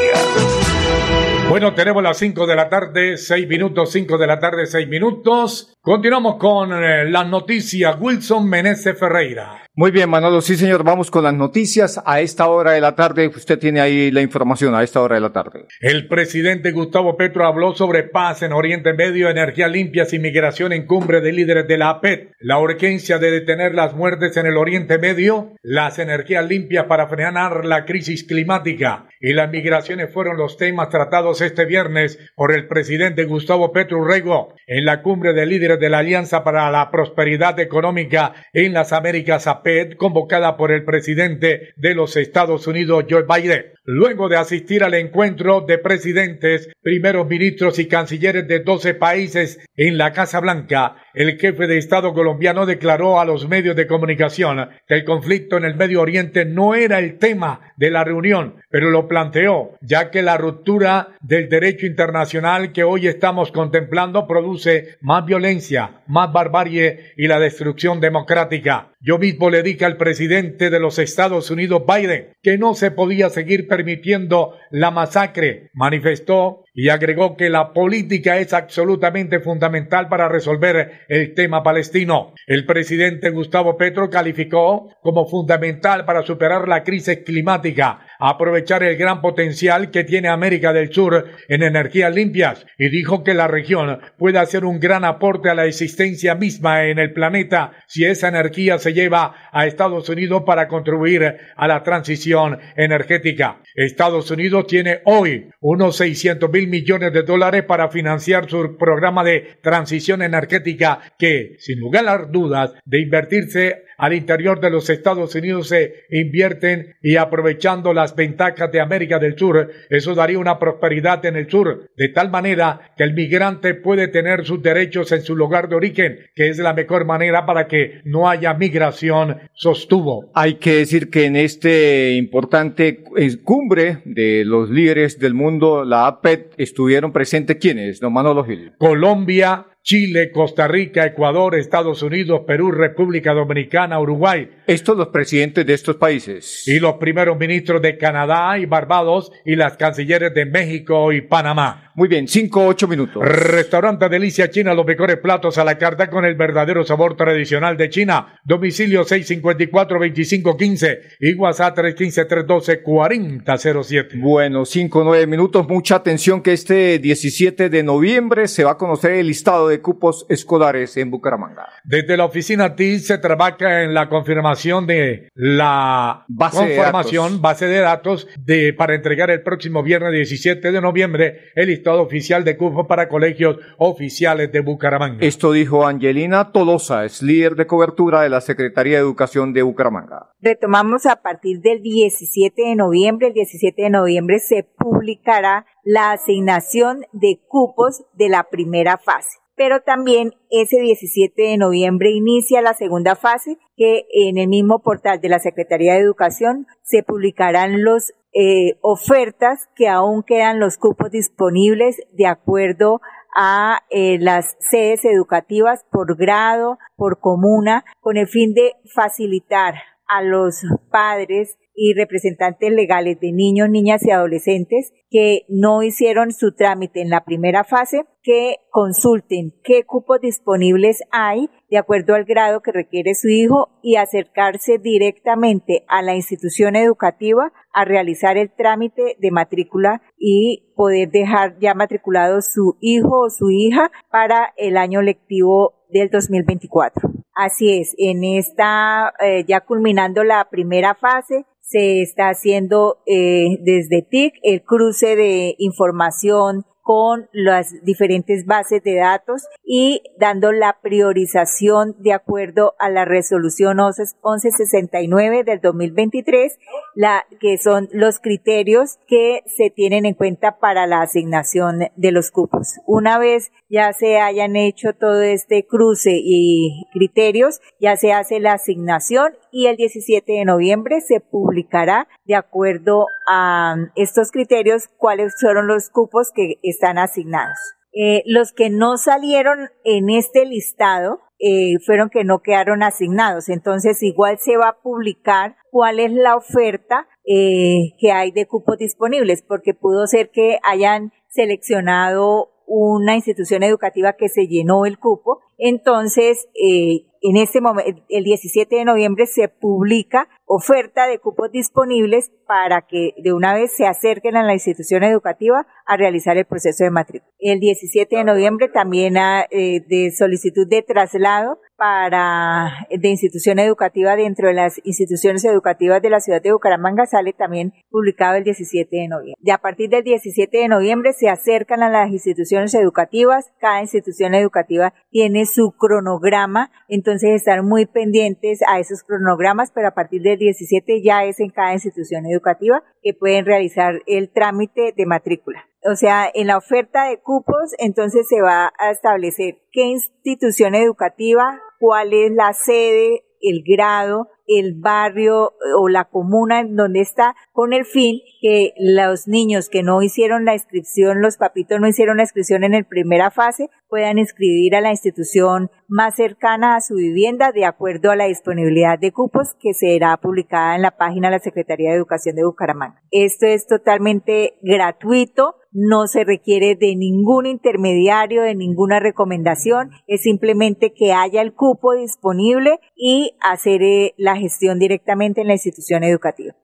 Bueno, 1.58 1.74
tenemos 1.74 2.04
las 2.04 2.16
5 2.18 2.46
de 2.46 2.54
la 2.54 2.68
tarde, 2.68 3.16
6 3.16 3.48
minutos, 3.48 3.90
5 3.90 4.16
de 4.16 4.26
la 4.28 4.38
tarde, 4.38 4.64
6 4.64 4.86
minutos. 4.86 5.74
Continuamos 5.80 6.36
con 6.36 6.72
eh, 6.72 7.10
las 7.10 7.26
noticias. 7.26 7.96
Wilson 7.98 8.48
Meneses 8.48 8.96
Ferreira. 8.96 9.67
Muy 9.78 9.92
bien, 9.92 10.10
Manolo. 10.10 10.40
Sí, 10.40 10.56
señor. 10.56 10.82
Vamos 10.82 11.08
con 11.08 11.22
las 11.22 11.34
noticias. 11.34 12.02
A 12.04 12.20
esta 12.20 12.48
hora 12.48 12.72
de 12.72 12.80
la 12.80 12.96
tarde, 12.96 13.28
usted 13.28 13.60
tiene 13.60 13.80
ahí 13.80 14.10
la 14.10 14.22
información 14.22 14.74
a 14.74 14.82
esta 14.82 15.00
hora 15.00 15.14
de 15.14 15.20
la 15.20 15.32
tarde. 15.32 15.66
El 15.80 16.08
presidente 16.08 16.72
Gustavo 16.72 17.16
Petro 17.16 17.46
habló 17.46 17.76
sobre 17.76 18.02
paz 18.02 18.42
en 18.42 18.52
Oriente 18.52 18.92
Medio, 18.94 19.30
energías 19.30 19.70
limpias 19.70 20.12
y 20.12 20.18
migración 20.18 20.72
en 20.72 20.84
cumbre 20.84 21.20
de 21.20 21.30
líderes 21.30 21.68
de 21.68 21.78
la 21.78 21.90
APET. 21.90 22.32
La 22.40 22.58
urgencia 22.58 23.20
de 23.20 23.30
detener 23.30 23.72
las 23.72 23.94
muertes 23.94 24.36
en 24.36 24.46
el 24.46 24.56
Oriente 24.56 24.98
Medio, 24.98 25.52
las 25.62 26.00
energías 26.00 26.44
limpias 26.48 26.86
para 26.86 27.06
frenar 27.06 27.64
la 27.64 27.84
crisis 27.84 28.24
climática 28.24 29.06
y 29.20 29.32
las 29.32 29.48
migraciones 29.48 30.12
fueron 30.12 30.38
los 30.38 30.56
temas 30.56 30.88
tratados 30.88 31.40
este 31.40 31.66
viernes 31.66 32.18
por 32.34 32.52
el 32.52 32.66
presidente 32.66 33.26
Gustavo 33.26 33.72
Petro 33.72 33.98
Urrego 33.98 34.56
en 34.66 34.84
la 34.84 35.02
cumbre 35.02 35.34
de 35.34 35.46
líderes 35.46 35.78
de 35.78 35.88
la 35.88 35.98
Alianza 35.98 36.42
para 36.42 36.68
la 36.72 36.90
Prosperidad 36.90 37.60
Económica 37.60 38.34
en 38.52 38.72
las 38.72 38.92
Américas 38.92 39.46
APET 39.46 39.67
convocada 39.96 40.56
por 40.56 40.72
el 40.72 40.84
presidente 40.84 41.70
de 41.76 41.94
los 41.94 42.16
Estados 42.16 42.66
Unidos, 42.66 43.04
Joe 43.08 43.24
Biden. 43.24 43.72
Luego 43.84 44.28
de 44.28 44.36
asistir 44.36 44.84
al 44.84 44.94
encuentro 44.94 45.62
de 45.62 45.78
presidentes, 45.78 46.68
primeros 46.82 47.26
ministros 47.26 47.78
y 47.78 47.86
cancilleres 47.86 48.46
de 48.46 48.60
12 48.60 48.94
países 48.94 49.58
en 49.76 49.96
la 49.96 50.12
Casa 50.12 50.40
Blanca, 50.40 50.96
el 51.18 51.36
jefe 51.36 51.66
de 51.66 51.78
Estado 51.78 52.14
colombiano 52.14 52.64
declaró 52.64 53.18
a 53.18 53.24
los 53.24 53.48
medios 53.48 53.74
de 53.74 53.88
comunicación 53.88 54.68
que 54.86 54.94
el 54.94 55.04
conflicto 55.04 55.56
en 55.56 55.64
el 55.64 55.74
Medio 55.74 56.00
Oriente 56.00 56.44
no 56.44 56.76
era 56.76 57.00
el 57.00 57.18
tema 57.18 57.72
de 57.76 57.90
la 57.90 58.04
reunión, 58.04 58.62
pero 58.70 58.90
lo 58.90 59.08
planteó, 59.08 59.76
ya 59.80 60.12
que 60.12 60.22
la 60.22 60.36
ruptura 60.36 61.16
del 61.20 61.48
derecho 61.48 61.86
internacional 61.86 62.70
que 62.70 62.84
hoy 62.84 63.08
estamos 63.08 63.50
contemplando 63.50 64.28
produce 64.28 64.96
más 65.00 65.26
violencia, 65.26 66.02
más 66.06 66.32
barbarie 66.32 67.14
y 67.16 67.26
la 67.26 67.40
destrucción 67.40 67.98
democrática. 67.98 68.92
Yo 69.00 69.18
mismo 69.18 69.50
le 69.50 69.64
dije 69.64 69.84
al 69.84 69.96
presidente 69.96 70.70
de 70.70 70.80
los 70.80 71.00
Estados 71.00 71.50
Unidos, 71.50 71.82
Biden, 71.84 72.28
que 72.42 72.58
no 72.58 72.74
se 72.74 72.92
podía 72.92 73.28
seguir 73.28 73.66
permitiendo 73.66 74.54
la 74.70 74.90
masacre. 74.92 75.70
Manifestó 75.72 76.64
y 76.80 76.90
agregó 76.90 77.36
que 77.36 77.50
la 77.50 77.72
política 77.72 78.38
es 78.38 78.52
absolutamente 78.52 79.40
fundamental 79.40 80.06
para 80.06 80.28
resolver 80.28 81.00
el 81.08 81.34
tema 81.34 81.64
palestino. 81.64 82.34
El 82.46 82.66
presidente 82.66 83.30
Gustavo 83.30 83.76
Petro 83.76 84.08
calificó 84.08 84.88
como 85.02 85.26
fundamental 85.26 86.04
para 86.04 86.22
superar 86.22 86.68
la 86.68 86.84
crisis 86.84 87.24
climática 87.26 87.98
aprovechar 88.18 88.82
el 88.82 88.96
gran 88.96 89.20
potencial 89.20 89.90
que 89.90 90.04
tiene 90.04 90.28
América 90.28 90.72
del 90.72 90.92
Sur 90.92 91.26
en 91.48 91.62
energías 91.62 92.14
limpias 92.14 92.66
y 92.78 92.88
dijo 92.88 93.22
que 93.22 93.34
la 93.34 93.48
región 93.48 94.00
puede 94.16 94.38
hacer 94.38 94.64
un 94.64 94.80
gran 94.80 95.04
aporte 95.04 95.48
a 95.50 95.54
la 95.54 95.66
existencia 95.66 96.34
misma 96.34 96.86
en 96.86 96.98
el 96.98 97.12
planeta 97.12 97.72
si 97.86 98.04
esa 98.04 98.28
energía 98.28 98.78
se 98.78 98.92
lleva 98.92 99.34
a 99.52 99.66
Estados 99.66 100.08
Unidos 100.08 100.42
para 100.46 100.68
contribuir 100.68 101.36
a 101.56 101.68
la 101.68 101.82
transición 101.82 102.58
energética. 102.76 103.60
Estados 103.74 104.30
Unidos 104.30 104.66
tiene 104.66 105.00
hoy 105.04 105.48
unos 105.60 105.96
600 105.96 106.50
mil 106.50 106.68
millones 106.68 107.12
de 107.12 107.22
dólares 107.22 107.64
para 107.64 107.88
financiar 107.88 108.48
su 108.48 108.76
programa 108.76 109.24
de 109.24 109.58
transición 109.62 110.22
energética 110.22 111.00
que, 111.18 111.56
sin 111.58 111.78
lugar 111.78 112.08
a 112.08 112.18
dudas, 112.26 112.72
de 112.84 113.00
invertirse 113.00 113.84
al 113.98 114.14
interior 114.14 114.60
de 114.60 114.70
los 114.70 114.88
Estados 114.88 115.34
Unidos 115.34 115.68
se 115.68 116.04
invierten 116.10 116.96
y 117.02 117.16
aprovechando 117.16 117.92
las 117.92 118.14
ventajas 118.14 118.70
de 118.70 118.80
América 118.80 119.18
del 119.18 119.36
Sur, 119.36 119.70
eso 119.90 120.14
daría 120.14 120.38
una 120.38 120.58
prosperidad 120.58 121.24
en 121.26 121.36
el 121.36 121.50
sur, 121.50 121.90
de 121.96 122.08
tal 122.08 122.30
manera 122.30 122.92
que 122.96 123.04
el 123.04 123.12
migrante 123.12 123.74
puede 123.74 124.08
tener 124.08 124.46
sus 124.46 124.62
derechos 124.62 125.10
en 125.12 125.22
su 125.22 125.36
lugar 125.36 125.68
de 125.68 125.76
origen, 125.76 126.18
que 126.34 126.48
es 126.48 126.58
la 126.58 126.74
mejor 126.74 127.04
manera 127.04 127.44
para 127.44 127.66
que 127.66 128.00
no 128.04 128.28
haya 128.28 128.54
migración, 128.54 129.38
sostuvo. 129.52 130.30
Hay 130.34 130.54
que 130.54 130.76
decir 130.76 131.10
que 131.10 131.24
en 131.24 131.36
este 131.36 132.12
importante 132.12 133.02
eh, 133.16 133.36
cumbre 133.42 133.98
de 134.04 134.44
los 134.44 134.70
líderes 134.70 135.18
del 135.18 135.34
mundo, 135.34 135.84
la 135.84 136.06
APET, 136.06 136.54
estuvieron 136.56 137.12
presentes 137.12 137.56
quienes, 137.56 137.98
don 137.98 138.12
Manolo 138.12 138.44
Gil. 138.44 138.72
Colombia, 138.78 139.66
Chile, 139.88 140.30
Costa 140.30 140.68
Rica, 140.68 141.06
Ecuador, 141.06 141.54
Estados 141.54 142.02
Unidos, 142.02 142.42
Perú, 142.46 142.70
República 142.70 143.32
Dominicana, 143.32 143.98
Uruguay. 143.98 144.50
Estos 144.66 144.98
los 144.98 145.08
presidentes 145.08 145.64
de 145.64 145.72
estos 145.72 145.96
países. 145.96 146.68
Y 146.68 146.78
los 146.78 146.96
primeros 146.96 147.38
ministros 147.38 147.80
de 147.80 147.96
Canadá 147.96 148.58
y 148.58 148.66
Barbados 148.66 149.32
y 149.46 149.56
las 149.56 149.78
cancilleres 149.78 150.34
de 150.34 150.44
México 150.44 151.10
y 151.10 151.22
Panamá. 151.22 151.90
Muy 151.94 152.06
bien, 152.06 152.28
cinco, 152.28 152.66
ocho 152.66 152.86
minutos. 152.86 153.24
Restaurante 153.24 154.10
Delicia 154.10 154.50
China, 154.50 154.74
los 154.74 154.84
mejores 154.86 155.16
platos 155.16 155.56
a 155.56 155.64
la 155.64 155.78
carta 155.78 156.10
con 156.10 156.26
el 156.26 156.34
verdadero 156.36 156.84
sabor 156.84 157.16
tradicional 157.16 157.78
de 157.78 157.88
China. 157.88 158.38
Domicilio 158.44 159.04
654-2515 159.04 160.98
y 161.18 161.34
WhatsApp 161.34 161.76
315-312-4007. 161.78 164.20
Bueno, 164.20 164.64
cinco, 164.64 165.02
nueve 165.02 165.26
minutos. 165.26 165.66
Mucha 165.66 165.96
atención 165.96 166.40
que 166.42 166.52
este 166.52 167.00
17 167.00 167.68
de 167.70 167.82
noviembre 167.82 168.46
se 168.46 168.62
va 168.64 168.70
a 168.72 168.78
conocer 168.78 169.12
el 169.12 169.26
listado 169.26 169.66
de 169.66 169.77
cupos 169.80 170.26
escolares 170.28 170.96
en 170.96 171.10
Bucaramanga. 171.10 171.68
Desde 171.84 172.16
la 172.16 172.24
oficina 172.24 172.74
TIS 172.74 173.06
se 173.06 173.18
trabaja 173.18 173.82
en 173.82 173.94
la 173.94 174.08
confirmación 174.08 174.86
de 174.86 175.28
la 175.34 176.24
base 176.28 176.58
conformación, 176.58 177.34
de 177.34 177.40
base 177.40 177.66
de 177.66 177.78
datos 177.80 178.28
de, 178.38 178.72
para 178.72 178.94
entregar 178.94 179.30
el 179.30 179.42
próximo 179.42 179.82
viernes 179.82 180.12
17 180.12 180.72
de 180.72 180.80
noviembre 180.80 181.50
el 181.54 181.68
listado 181.68 182.02
oficial 182.02 182.44
de 182.44 182.56
cupo 182.56 182.86
para 182.86 183.08
colegios 183.08 183.56
oficiales 183.78 184.52
de 184.52 184.60
Bucaramanga. 184.60 185.24
Esto 185.24 185.52
dijo 185.52 185.86
Angelina 185.86 186.52
Tolosa, 186.52 187.04
es 187.04 187.22
líder 187.22 187.54
de 187.54 187.66
cobertura 187.66 188.22
de 188.22 188.28
la 188.28 188.40
Secretaría 188.40 188.96
de 188.96 189.02
Educación 189.02 189.52
de 189.52 189.62
Bucaramanga. 189.62 190.32
Retomamos 190.40 191.06
a 191.06 191.16
partir 191.16 191.60
del 191.60 191.82
17 191.82 192.62
de 192.62 192.76
noviembre. 192.76 193.28
El 193.28 193.34
17 193.34 193.82
de 193.82 193.90
noviembre 193.90 194.38
se 194.38 194.64
publicará 194.64 195.66
la 195.84 196.12
asignación 196.12 197.06
de 197.12 197.40
cupos 197.48 198.04
de 198.14 198.28
la 198.28 198.44
primera 198.44 198.98
fase 198.98 199.38
pero 199.58 199.80
también 199.80 200.34
ese 200.50 200.80
17 200.80 201.42
de 201.42 201.58
noviembre 201.58 202.10
inicia 202.12 202.62
la 202.62 202.74
segunda 202.74 203.16
fase 203.16 203.58
que 203.76 204.06
en 204.12 204.38
el 204.38 204.48
mismo 204.48 204.80
portal 204.82 205.20
de 205.20 205.28
la 205.28 205.40
Secretaría 205.40 205.94
de 205.94 206.00
Educación 206.00 206.66
se 206.82 207.02
publicarán 207.02 207.82
los 207.82 208.12
eh, 208.32 208.78
ofertas 208.82 209.68
que 209.74 209.88
aún 209.88 210.22
quedan 210.22 210.60
los 210.60 210.78
cupos 210.78 211.10
disponibles 211.10 211.96
de 212.12 212.26
acuerdo 212.26 213.00
a 213.36 213.80
eh, 213.90 214.18
las 214.20 214.56
sedes 214.60 215.04
educativas 215.04 215.84
por 215.90 216.16
grado, 216.16 216.78
por 216.96 217.18
comuna, 217.18 217.84
con 218.00 218.16
el 218.16 218.28
fin 218.28 218.54
de 218.54 218.74
facilitar 218.94 219.74
a 220.06 220.22
los 220.22 220.62
padres 220.90 221.58
y 221.80 221.94
representantes 221.94 222.72
legales 222.72 223.20
de 223.20 223.30
niños, 223.30 223.70
niñas 223.70 224.04
y 224.04 224.10
adolescentes 224.10 224.92
que 225.10 225.42
no 225.48 225.84
hicieron 225.84 226.32
su 226.32 226.52
trámite 226.52 227.00
en 227.00 227.08
la 227.08 227.24
primera 227.24 227.62
fase, 227.62 228.02
que 228.24 228.56
consulten 228.70 229.54
qué 229.62 229.84
cupos 229.84 230.20
disponibles 230.20 231.04
hay 231.12 231.48
de 231.70 231.78
acuerdo 231.78 232.16
al 232.16 232.24
grado 232.24 232.62
que 232.62 232.72
requiere 232.72 233.14
su 233.14 233.28
hijo 233.28 233.68
y 233.80 233.94
acercarse 233.94 234.78
directamente 234.78 235.84
a 235.86 236.02
la 236.02 236.16
institución 236.16 236.74
educativa 236.74 237.52
a 237.72 237.84
realizar 237.84 238.36
el 238.36 238.50
trámite 238.50 239.16
de 239.20 239.30
matrícula 239.30 240.02
y 240.18 240.72
poder 240.74 241.10
dejar 241.10 241.60
ya 241.60 241.74
matriculado 241.74 242.40
su 242.42 242.76
hijo 242.80 243.20
o 243.20 243.30
su 243.30 243.50
hija 243.50 243.92
para 244.10 244.52
el 244.56 244.76
año 244.76 245.00
lectivo 245.00 245.74
del 245.90 246.10
2024. 246.10 247.08
Así 247.38 247.78
es, 247.78 247.94
en 247.98 248.24
esta, 248.24 249.14
eh, 249.20 249.44
ya 249.46 249.60
culminando 249.60 250.24
la 250.24 250.48
primera 250.50 250.96
fase, 250.96 251.46
se 251.60 252.02
está 252.02 252.30
haciendo 252.30 252.98
eh, 253.06 253.58
desde 253.60 254.02
TIC 254.02 254.34
el 254.42 254.64
cruce 254.64 255.14
de 255.14 255.54
información 255.58 256.64
con 256.88 257.28
las 257.32 257.74
diferentes 257.84 258.46
bases 258.46 258.82
de 258.82 258.96
datos 258.96 259.42
y 259.62 260.00
dando 260.18 260.52
la 260.52 260.78
priorización 260.80 261.94
de 261.98 262.14
acuerdo 262.14 262.74
a 262.78 262.88
la 262.88 263.04
resolución 263.04 263.76
1169 263.76 265.44
del 265.44 265.60
2023, 265.60 266.58
la, 266.94 267.26
que 267.40 267.58
son 267.58 267.90
los 267.92 268.20
criterios 268.20 268.98
que 269.06 269.42
se 269.54 269.68
tienen 269.68 270.06
en 270.06 270.14
cuenta 270.14 270.58
para 270.60 270.86
la 270.86 271.02
asignación 271.02 271.80
de 271.94 272.10
los 272.10 272.30
cupos. 272.30 272.80
Una 272.86 273.18
vez 273.18 273.52
ya 273.68 273.92
se 273.92 274.18
hayan 274.18 274.56
hecho 274.56 274.92
todo 274.92 275.22
este 275.22 275.66
cruce 275.66 276.12
y 276.14 276.86
criterios, 276.92 277.60
ya 277.80 277.96
se 277.96 278.12
hace 278.12 278.40
la 278.40 278.52
asignación 278.52 279.32
y 279.52 279.66
el 279.66 279.76
17 279.76 280.32
de 280.32 280.44
noviembre 280.44 281.00
se 281.00 281.20
publicará 281.20 282.08
de 282.24 282.34
acuerdo 282.34 283.06
a 283.28 283.76
estos 283.94 284.30
criterios 284.30 284.88
cuáles 284.96 285.34
fueron 285.40 285.66
los 285.66 285.90
cupos 285.90 286.30
que 286.34 286.58
están 286.62 286.98
asignados. 286.98 287.58
Eh, 287.92 288.22
los 288.26 288.52
que 288.52 288.70
no 288.70 288.96
salieron 288.96 289.70
en 289.84 290.10
este 290.10 290.44
listado 290.44 291.20
eh, 291.40 291.78
fueron 291.84 292.10
que 292.10 292.24
no 292.24 292.40
quedaron 292.40 292.82
asignados. 292.82 293.48
Entonces 293.48 294.02
igual 294.02 294.38
se 294.38 294.56
va 294.56 294.68
a 294.68 294.80
publicar 294.80 295.56
cuál 295.70 296.00
es 296.00 296.12
la 296.12 296.36
oferta 296.36 297.08
eh, 297.24 297.94
que 297.98 298.12
hay 298.12 298.30
de 298.30 298.46
cupos 298.46 298.78
disponibles, 298.78 299.42
porque 299.42 299.74
pudo 299.74 300.06
ser 300.06 300.30
que 300.30 300.58
hayan 300.64 301.12
seleccionado 301.28 302.50
una 302.68 303.16
institución 303.16 303.62
educativa 303.62 304.12
que 304.12 304.28
se 304.28 304.46
llenó 304.46 304.84
el 304.84 304.98
cupo. 304.98 305.40
Entonces, 305.58 306.48
eh, 306.54 307.08
en 307.20 307.36
este 307.36 307.60
momento, 307.60 308.00
el 308.08 308.24
17 308.24 308.76
de 308.76 308.84
noviembre 308.84 309.26
se 309.26 309.48
publica 309.48 310.28
oferta 310.44 311.06
de 311.06 311.18
cupos 311.18 311.50
disponibles 311.52 312.30
para 312.46 312.82
que 312.82 313.12
de 313.22 313.32
una 313.32 313.54
vez 313.54 313.72
se 313.76 313.86
acerquen 313.86 314.36
a 314.36 314.42
la 314.42 314.54
institución 314.54 315.04
educativa 315.04 315.66
a 315.84 315.96
realizar 315.96 316.38
el 316.38 316.46
proceso 316.46 316.84
de 316.84 316.90
matrícula. 316.90 317.30
El 317.38 317.60
17 317.60 318.16
de 318.16 318.24
noviembre 318.24 318.68
también 318.68 319.16
eh, 319.16 319.84
de 319.86 320.10
solicitud 320.16 320.66
de 320.66 320.82
traslado 320.82 321.60
para 321.76 322.86
de 322.90 323.08
institución 323.08 323.58
educativa 323.58 324.16
dentro 324.16 324.48
de 324.48 324.54
las 324.54 324.80
instituciones 324.84 325.44
educativas 325.44 326.02
de 326.02 326.10
la 326.10 326.20
ciudad 326.20 326.42
de 326.42 326.52
Bucaramanga 326.52 327.06
sale 327.06 327.32
también 327.32 327.72
publicado 327.90 328.36
el 328.36 328.44
17 328.44 328.88
de 328.90 329.08
noviembre. 329.08 329.34
Y 329.42 329.50
a 329.50 329.58
partir 329.58 329.90
del 329.90 330.02
17 330.02 330.56
de 330.56 330.68
noviembre 330.68 331.12
se 331.12 331.28
acercan 331.28 331.82
a 331.82 331.90
las 331.90 332.10
instituciones 332.10 332.74
educativas, 332.74 333.52
cada 333.60 333.80
institución 333.80 334.34
educativa 334.34 334.94
tiene 335.10 335.44
su 335.52 335.72
cronograma, 335.72 336.70
entonces 336.88 337.30
estar 337.30 337.62
muy 337.62 337.86
pendientes 337.86 338.60
a 338.68 338.78
esos 338.78 339.02
cronogramas, 339.02 339.72
pero 339.74 339.88
a 339.88 339.94
partir 339.94 340.22
del 340.22 340.38
17 340.38 341.02
ya 341.02 341.24
es 341.24 341.40
en 341.40 341.50
cada 341.50 341.72
institución 341.72 342.26
educativa 342.26 342.82
que 343.02 343.14
pueden 343.14 343.44
realizar 343.44 344.02
el 344.06 344.30
trámite 344.30 344.92
de 344.96 345.06
matrícula. 345.06 345.64
O 345.84 345.94
sea, 345.94 346.28
en 346.32 346.48
la 346.48 346.56
oferta 346.56 347.08
de 347.08 347.20
cupos, 347.20 347.72
entonces 347.78 348.26
se 348.28 348.42
va 348.42 348.72
a 348.78 348.90
establecer 348.90 349.58
qué 349.72 349.82
institución 349.82 350.74
educativa, 350.74 351.60
cuál 351.78 352.12
es 352.12 352.32
la 352.32 352.52
sede, 352.52 353.24
el 353.40 353.62
grado, 353.64 354.28
el 354.48 354.74
barrio 354.74 355.52
o 355.78 355.88
la 355.88 356.06
comuna 356.06 356.60
en 356.60 356.74
donde 356.74 357.00
está, 357.00 357.36
con 357.52 357.72
el 357.72 357.84
fin 357.84 358.20
que 358.40 358.72
los 358.78 359.28
niños 359.28 359.68
que 359.68 359.82
no 359.82 360.02
hicieron 360.02 360.44
la 360.44 360.54
inscripción, 360.54 361.22
los 361.22 361.36
papitos 361.36 361.78
no 361.80 361.86
hicieron 361.86 362.16
la 362.16 362.24
inscripción 362.24 362.64
en 362.64 362.72
la 362.72 362.82
primera 362.82 363.30
fase, 363.30 363.68
puedan 363.88 364.18
inscribir 364.18 364.74
a 364.74 364.80
la 364.80 364.90
institución 364.90 365.70
más 365.86 366.16
cercana 366.16 366.76
a 366.76 366.80
su 366.80 366.94
vivienda 366.94 367.52
de 367.52 367.64
acuerdo 367.64 368.10
a 368.10 368.16
la 368.16 368.26
disponibilidad 368.26 368.98
de 368.98 369.12
cupos 369.12 369.54
que 369.60 369.74
será 369.74 370.16
publicada 370.16 370.76
en 370.76 370.82
la 370.82 370.96
página 370.96 371.28
de 371.28 371.36
la 371.36 371.42
Secretaría 371.42 371.90
de 371.90 371.96
Educación 371.96 372.36
de 372.36 372.44
Bucaramanga. 372.44 373.02
Esto 373.10 373.46
es 373.46 373.66
totalmente 373.66 374.58
gratuito 374.62 375.56
no 375.70 376.06
se 376.06 376.24
requiere 376.24 376.76
de 376.76 376.96
ningún 376.96 377.46
intermediario, 377.46 378.42
de 378.42 378.54
ninguna 378.54 379.00
recomendación, 379.00 379.90
es 380.06 380.22
simplemente 380.22 380.92
que 380.94 381.12
haya 381.12 381.42
el 381.42 381.54
cupo 381.54 381.94
disponible 381.94 382.80
y 382.96 383.36
hacer 383.40 383.82
eh, 383.82 384.14
la 384.16 384.36
gestión 384.36 384.78
directamente 384.78 385.40
en 385.40 385.48
la 385.48 385.54
institución 385.54 386.04
educativa. 386.04 386.54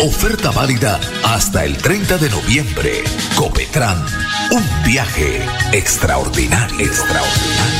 Oferta 0.00 0.50
válida 0.50 0.98
hasta 1.22 1.64
el 1.64 1.76
30 1.76 2.18
de 2.18 2.30
noviembre. 2.30 3.04
Copetran. 3.36 4.04
Un 4.50 4.64
viaje 4.84 5.46
extraordinario. 5.72 6.80
Extraordinario. 6.80 7.79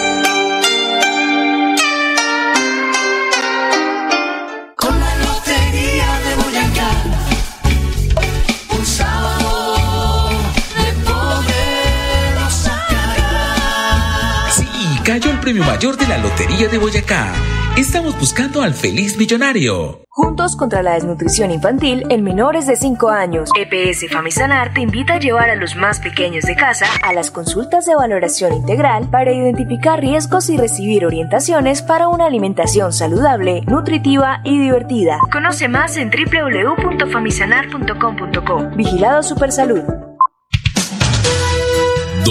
Premio 15.41 15.63
mayor 15.63 15.97
de 15.97 16.07
la 16.07 16.17
Lotería 16.17 16.67
de 16.67 16.77
Boyacá 16.77 17.33
Estamos 17.77 18.19
buscando 18.19 18.61
al 18.61 18.73
feliz 18.73 19.17
millonario. 19.17 20.01
Juntos 20.09 20.57
contra 20.57 20.83
la 20.83 20.95
desnutrición 20.95 21.51
infantil 21.51 22.03
en 22.09 22.21
menores 22.21 22.67
de 22.67 22.75
5 22.75 23.09
años. 23.09 23.49
EPS 23.57 24.11
Famisanar 24.11 24.73
te 24.73 24.81
invita 24.81 25.13
a 25.13 25.19
llevar 25.19 25.49
a 25.49 25.55
los 25.55 25.77
más 25.77 26.01
pequeños 26.01 26.43
de 26.43 26.57
casa 26.57 26.85
a 27.01 27.13
las 27.13 27.31
consultas 27.31 27.85
de 27.85 27.95
valoración 27.95 28.53
integral 28.53 29.07
para 29.09 29.31
identificar 29.31 30.01
riesgos 30.01 30.49
y 30.49 30.57
recibir 30.57 31.05
orientaciones 31.05 31.81
para 31.81 32.09
una 32.09 32.25
alimentación 32.25 32.91
saludable, 32.91 33.61
nutritiva 33.67 34.41
y 34.43 34.59
divertida. 34.59 35.17
Conoce 35.31 35.69
más 35.69 35.95
en 35.95 36.11
www.famisanar.com.co. 36.11 38.69
Vigilado 38.75 39.23
Supersalud. 39.23 40.10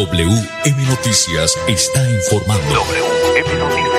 WM 0.01 0.87
Noticias 0.89 1.59
está 1.69 2.11
informando. 2.11 2.65
WM 2.73 3.59
Noticias. 3.59 3.91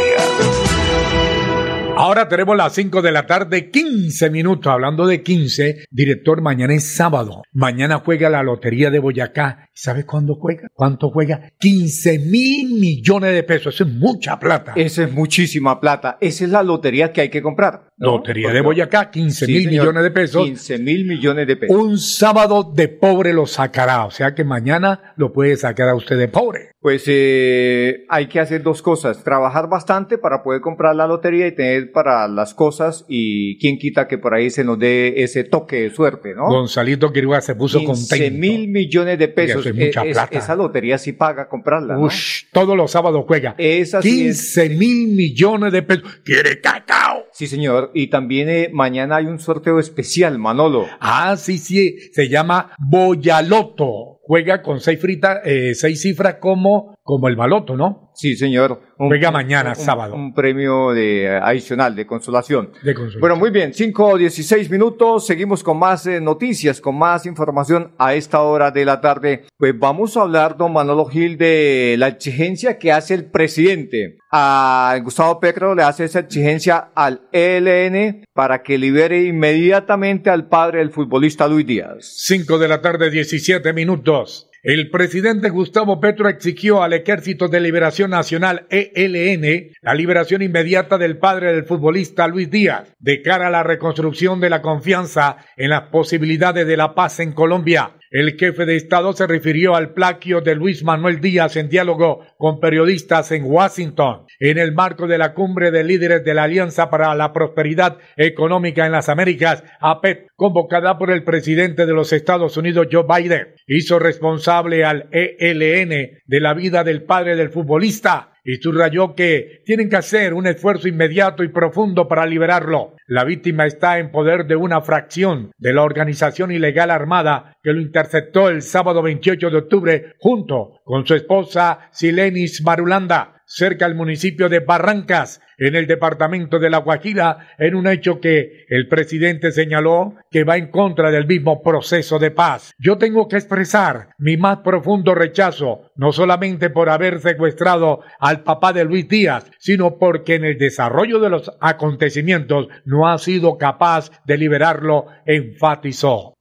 Ahora 1.96 2.27
tenemos 2.27 2.58
las 2.58 2.74
5 2.74 3.03
de 3.03 3.12
la 3.12 3.27
tarde, 3.27 3.70
15 3.70 4.31
minutos. 4.31 4.74
Hablando 4.74 5.05
de 5.05 5.22
15, 5.22 5.86
director, 5.91 6.41
mañana 6.41 6.74
es 6.74 6.96
sábado. 6.96 7.43
Mañana 7.53 8.01
juega 8.03 8.31
la 8.31 8.41
Lotería 8.41 8.89
de 8.89 8.98
Boyacá. 8.98 9.70
¿Sabe 9.75 10.03
cuándo 10.03 10.34
juega? 10.34 10.70
¿Cuánto 10.74 11.12
juega? 11.12 11.51
15 11.60 12.17
mil 12.17 12.79
millones 12.79 13.36
de 13.36 13.43
pesos. 13.43 13.75
Eso 13.75 13.84
es 13.84 13.93
mucha 13.93 14.39
plata. 14.39 14.74
Esa 14.75 15.03
es 15.03 15.12
muchísima 15.13 15.79
plata. 15.79 16.17
Esa 16.20 16.46
es 16.46 16.50
la 16.50 16.63
lotería 16.63 17.13
que 17.13 17.22
hay 17.22 17.29
que 17.29 17.43
comprar. 17.43 17.91
Lotería 18.01 18.51
de 18.51 18.62
Boyacá, 18.62 19.10
15 19.12 19.48
mil 19.48 19.67
millones 19.70 20.03
de 20.03 20.12
pesos. 20.12 20.43
15 20.43 20.79
mil 20.79 21.05
millones 21.05 21.48
de 21.48 21.55
pesos. 21.55 21.75
Un 21.75 21.98
sábado 21.98 22.63
de 22.75 22.88
pobre 22.88 23.31
lo 23.34 23.46
sacará. 23.46 24.05
O 24.05 24.12
sea 24.12 24.34
que 24.34 24.43
mañana 24.43 25.13
lo 25.17 25.31
puede 25.31 25.55
sacar 25.55 25.89
a 25.89 25.96
usted 25.96 26.17
de 26.17 26.27
pobre. 26.27 26.72
Pues 26.79 27.03
eh, 27.08 28.05
hay 28.10 28.25
que 28.27 28.39
hacer 28.39 28.63
dos 28.63 28.81
cosas. 28.81 29.24
Trabajar 29.24 29.70
bastante 29.70 30.17
para 30.17 30.41
poder 30.41 30.62
comprar 30.62 30.96
la 30.96 31.05
lotería 31.05 31.46
y 31.46 31.51
tener 31.55 31.91
para 31.91 32.27
las 32.27 32.55
cosas. 32.55 33.05
Y 33.08 33.60
quién 33.60 33.77
quita 33.77 34.08
que 34.08 34.17
por 34.17 34.34
ahí 34.34 34.50
se 34.50 34.63
nos 34.63 34.79
dé 34.79 35.22
ese 35.22 35.43
toque 35.43 35.81
de 35.84 35.89
suerte, 35.91 36.34
¿no? 36.34 36.48
Gonzalito 36.48 37.13
Quiroga 37.13 37.41
se 37.41 37.53
puso 37.55 37.77
15 37.79 38.17
contento. 38.17 38.39
mil 38.39 38.67
millones 38.70 39.20
de 39.20 39.27
pesos. 39.27 39.63
es 39.65 39.75
mucha 39.75 40.03
Eh, 40.05 40.12
plata. 40.12 40.38
esa 40.38 40.55
lotería 40.55 40.98
sí 40.98 41.13
paga 41.13 41.48
comprarla. 41.48 41.93
¿no? 41.96 42.01
Ush, 42.05 42.46
todos 42.51 42.75
los 42.75 42.89
sábados 42.89 43.24
juega. 43.27 43.53
Esa 43.60 44.01
sí 44.01 44.27
es- 44.27 44.55
15 44.55 44.70
mil 44.70 45.10
millones 45.10 45.72
de 45.72 45.84
pesos. 45.84 46.22
¿Quiere 46.25 46.60
cacao? 46.62 47.25
Sí, 47.31 47.46
señor. 47.48 47.91
Y 47.94 48.08
también 48.08 48.50
eh, 48.50 48.70
mañana 48.72 49.18
hay 49.18 49.26
un 49.26 49.40
sorteo 49.40 49.80
especial, 49.80 50.38
Manolo. 50.40 50.88
Ah, 51.00 51.36
sí, 51.38 51.58
sí. 51.58 51.98
Se 52.14 52.30
llama 52.30 52.72
Boyaloto. 52.80 54.20
Juega 54.24 54.62
con 54.62 54.80
seis, 54.80 55.00
frita, 55.00 55.42
eh, 55.44 55.74
seis 55.76 56.02
cifras 56.02 56.36
como, 56.36 56.91
como 57.03 57.27
el 57.27 57.36
baloto, 57.36 57.75
¿no? 57.75 58.12
Sí, 58.13 58.36
señor. 58.36 58.79
Un- 59.00 59.08
Juega 59.08 59.31
mañana, 59.31 59.70
un- 59.72 59.75
sábado. 59.75 60.13
Un 60.15 60.34
premio 60.34 60.91
de, 60.91 61.24
eh, 61.25 61.39
adicional 61.41 61.96
de 61.96 62.05
consolación. 62.05 62.72
De 62.84 62.93
consolación. 62.93 63.20
Bueno, 63.22 63.36
muy 63.38 63.50
bien, 63.50 63.74
5 63.74 64.08
o 64.10 64.17
16 64.17 64.70
minutos, 64.70 65.25
seguimos 65.25 65.63
con 65.63 65.79
más 65.79 66.05
eh, 66.05 66.22
noticias, 66.22 66.79
con 66.79 66.98
más 66.98 67.25
información 67.25 67.93
a 67.98 68.13
esta 68.13 68.41
hora 68.41 68.70
de 68.70 68.86
la 68.86 69.01
tarde. 69.01 69.46
Pues 69.58 69.74
vamos 69.77 70.15
a 70.15 70.22
hablar, 70.22 70.58
don 70.58 70.74
Manolo 70.74 71.05
Gil, 71.05 71.38
de 71.38 71.96
la 71.98 72.08
exigencia 72.10 72.77
que 72.77 72.91
hace 72.91 73.15
el 73.15 73.31
presidente. 73.31 74.17
A 74.31 74.96
Gustavo 75.03 75.39
Petro 75.39 75.74
le 75.75 75.84
hace 75.84 76.05
esa 76.05 76.20
exigencia 76.20 76.91
al 76.96 77.22
ELN 77.34 78.24
para 78.34 78.62
que 78.62 78.77
libere 78.77 79.24
inmediatamente 79.24 80.29
al 80.29 80.48
padre 80.48 80.79
del 80.79 80.91
futbolista 80.91 81.48
Luis 81.48 81.65
Díaz. 81.65 81.98
5 82.25 82.58
de 82.60 82.67
la 82.67 82.79
tarde, 82.81 83.10
17 83.10 83.74
minutos. 83.74 84.48
El 84.63 84.91
presidente 84.91 85.50
Gustavo 85.50 86.00
Petro 86.00 86.30
exigió 86.30 86.84
al 86.84 86.94
Ejército 86.94 87.48
de 87.48 87.60
Liberación 87.60 88.12
Nacional 88.12 88.68
ELN 88.70 89.72
la 89.82 89.96
liberación 89.96 90.44
inmediata 90.44 91.00
del 91.00 91.18
padre 91.18 91.51
del 91.51 91.65
futbolista 91.65 92.27
Luis 92.27 92.51
Díaz, 92.51 92.94
de 93.00 93.24
cara 93.24 93.48
a 93.48 93.50
la 93.50 93.63
reconstrucción 93.63 94.39
de 94.39 94.51
la 94.51 94.62
confianza 94.62 95.38
en 95.58 95.72
las 95.72 95.89
posibilidades 95.89 96.68
de 96.68 96.77
la 96.77 96.94
paz 96.94 97.20
en 97.22 97.32
Colombia. 97.32 97.96
El 98.13 98.38
jefe 98.38 98.65
de 98.65 98.75
Estado 98.75 99.13
se 99.13 99.25
refirió 99.25 99.74
al 99.74 99.94
plaquio 99.94 100.41
de 100.41 100.53
Luis 100.53 100.84
Manuel 100.84 101.22
Díaz 101.22 101.56
en 101.56 101.70
diálogo 101.70 102.25
con 102.38 102.60
periodistas 102.60 103.32
en 103.32 103.46
Washington, 103.46 104.25
en 104.38 104.58
el 104.58 104.74
marco 104.74 105.08
de 105.08 105.18
la 105.18 105.34
cumbre 105.34 105.72
de 105.72 105.86
líderes 105.86 106.25
de 106.25 106.34
la 106.34 106.44
Alianza 106.44 106.89
para 106.89 107.15
la 107.15 107.32
Prosperidad 107.32 108.00
Económica 108.18 108.86
en 108.86 108.91
las 108.91 109.08
Américas, 109.08 109.63
APEC, 109.80 110.27
convocada 110.36 110.98
por 110.98 111.10
el 111.10 111.24
presidente 111.24 111.86
de 111.86 111.94
los 111.94 112.12
Estados 112.12 112.57
Unidos, 112.57 112.90
Joe 112.92 113.05
Biden. 113.07 113.55
Hizo 113.66 113.98
responsable 113.98 114.83
al 114.83 115.07
ELN 115.14 116.20
de 116.25 116.40
la 116.42 116.53
vida 116.53 116.83
del 116.83 117.03
padre 117.03 117.38
del 117.38 117.50
futbolista 117.50 118.30
y 118.44 118.56
subrayó 118.56 119.16
que 119.16 119.62
tienen 119.66 119.90
que 119.90 119.98
hacer 119.98 120.34
un 120.34 120.48
esfuerzo 120.48 120.88
inmediato 120.88 121.44
y 121.44 121.50
profundo 121.50 122.08
para 122.08 122.25
liberarlo. 122.25 122.96
La 123.08 123.24
víctima 123.24 123.66
está 123.66 124.00
en 124.00 124.12
poder 124.12 124.46
de 124.46 124.56
una 124.56 124.82
fracción 124.82 125.51
de 125.58 125.74
la 125.74 125.84
organización 125.84 126.51
ilegal 126.51 126.92
armada 126.92 127.58
que 127.64 127.74
lo 127.74 127.82
interceptó 127.82 128.50
el 128.50 128.62
sábado 128.62 129.01
28 129.01 129.50
de 129.50 129.58
octubre 129.58 130.14
junto 130.20 130.80
con 130.84 131.06
su 131.06 131.16
esposa 131.16 131.90
Silenis 131.92 132.64
Marulanda 132.64 133.42
cerca 133.51 133.86
al 133.86 133.96
municipio 133.96 134.48
de 134.48 134.60
Barrancas, 134.60 135.42
en 135.62 135.76
el 135.76 135.86
departamento 135.86 136.58
de 136.58 136.72
La 136.72 136.80
Guajira, 136.80 137.50
en 137.60 137.76
un 137.76 137.88
hecho 137.88 138.20
que 138.20 138.66
el 138.68 138.88
presidente 138.88 139.52
señaló 139.52 140.16
que 140.32 140.44
va 140.44 140.58
en 140.58 140.72
contra 140.72 141.12
del 141.12 141.28
mismo 141.28 141.62
proceso 141.62 142.18
de 142.18 142.32
paz. 142.32 142.74
Yo 142.80 142.98
tengo 142.98 143.28
que 143.28 143.36
expresar 143.36 144.10
mi 144.18 144.38
más 144.38 144.58
profundo 144.60 145.14
rechazo, 145.14 145.92
no 145.96 146.12
solamente 146.12 146.72
por 146.72 146.90
haber 146.90 147.20
secuestrado 147.20 148.00
al 148.20 148.42
papá 148.42 148.74
de 148.74 148.86
Luis 148.86 149.08
Díaz, 149.08 149.52
sino 149.60 150.00
porque 150.00 150.36
en 150.36 150.46
el 150.46 150.58
desarrollo 150.58 151.20
de 151.20 151.30
los 151.30 151.52
acontecimientos 151.62 152.68
no 152.84 153.08
ha 153.08 153.20
sido 153.20 153.58
capaz 153.60 154.10
de 154.26 154.38
liberarlo, 154.38 155.06
enfatizó. 155.28 156.34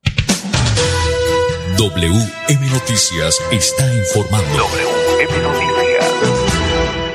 WM 1.77 2.71
Noticias 2.73 3.39
está 3.53 3.87
informando. 3.95 4.59
WM 4.59 5.43
Noticias. 5.43 5.70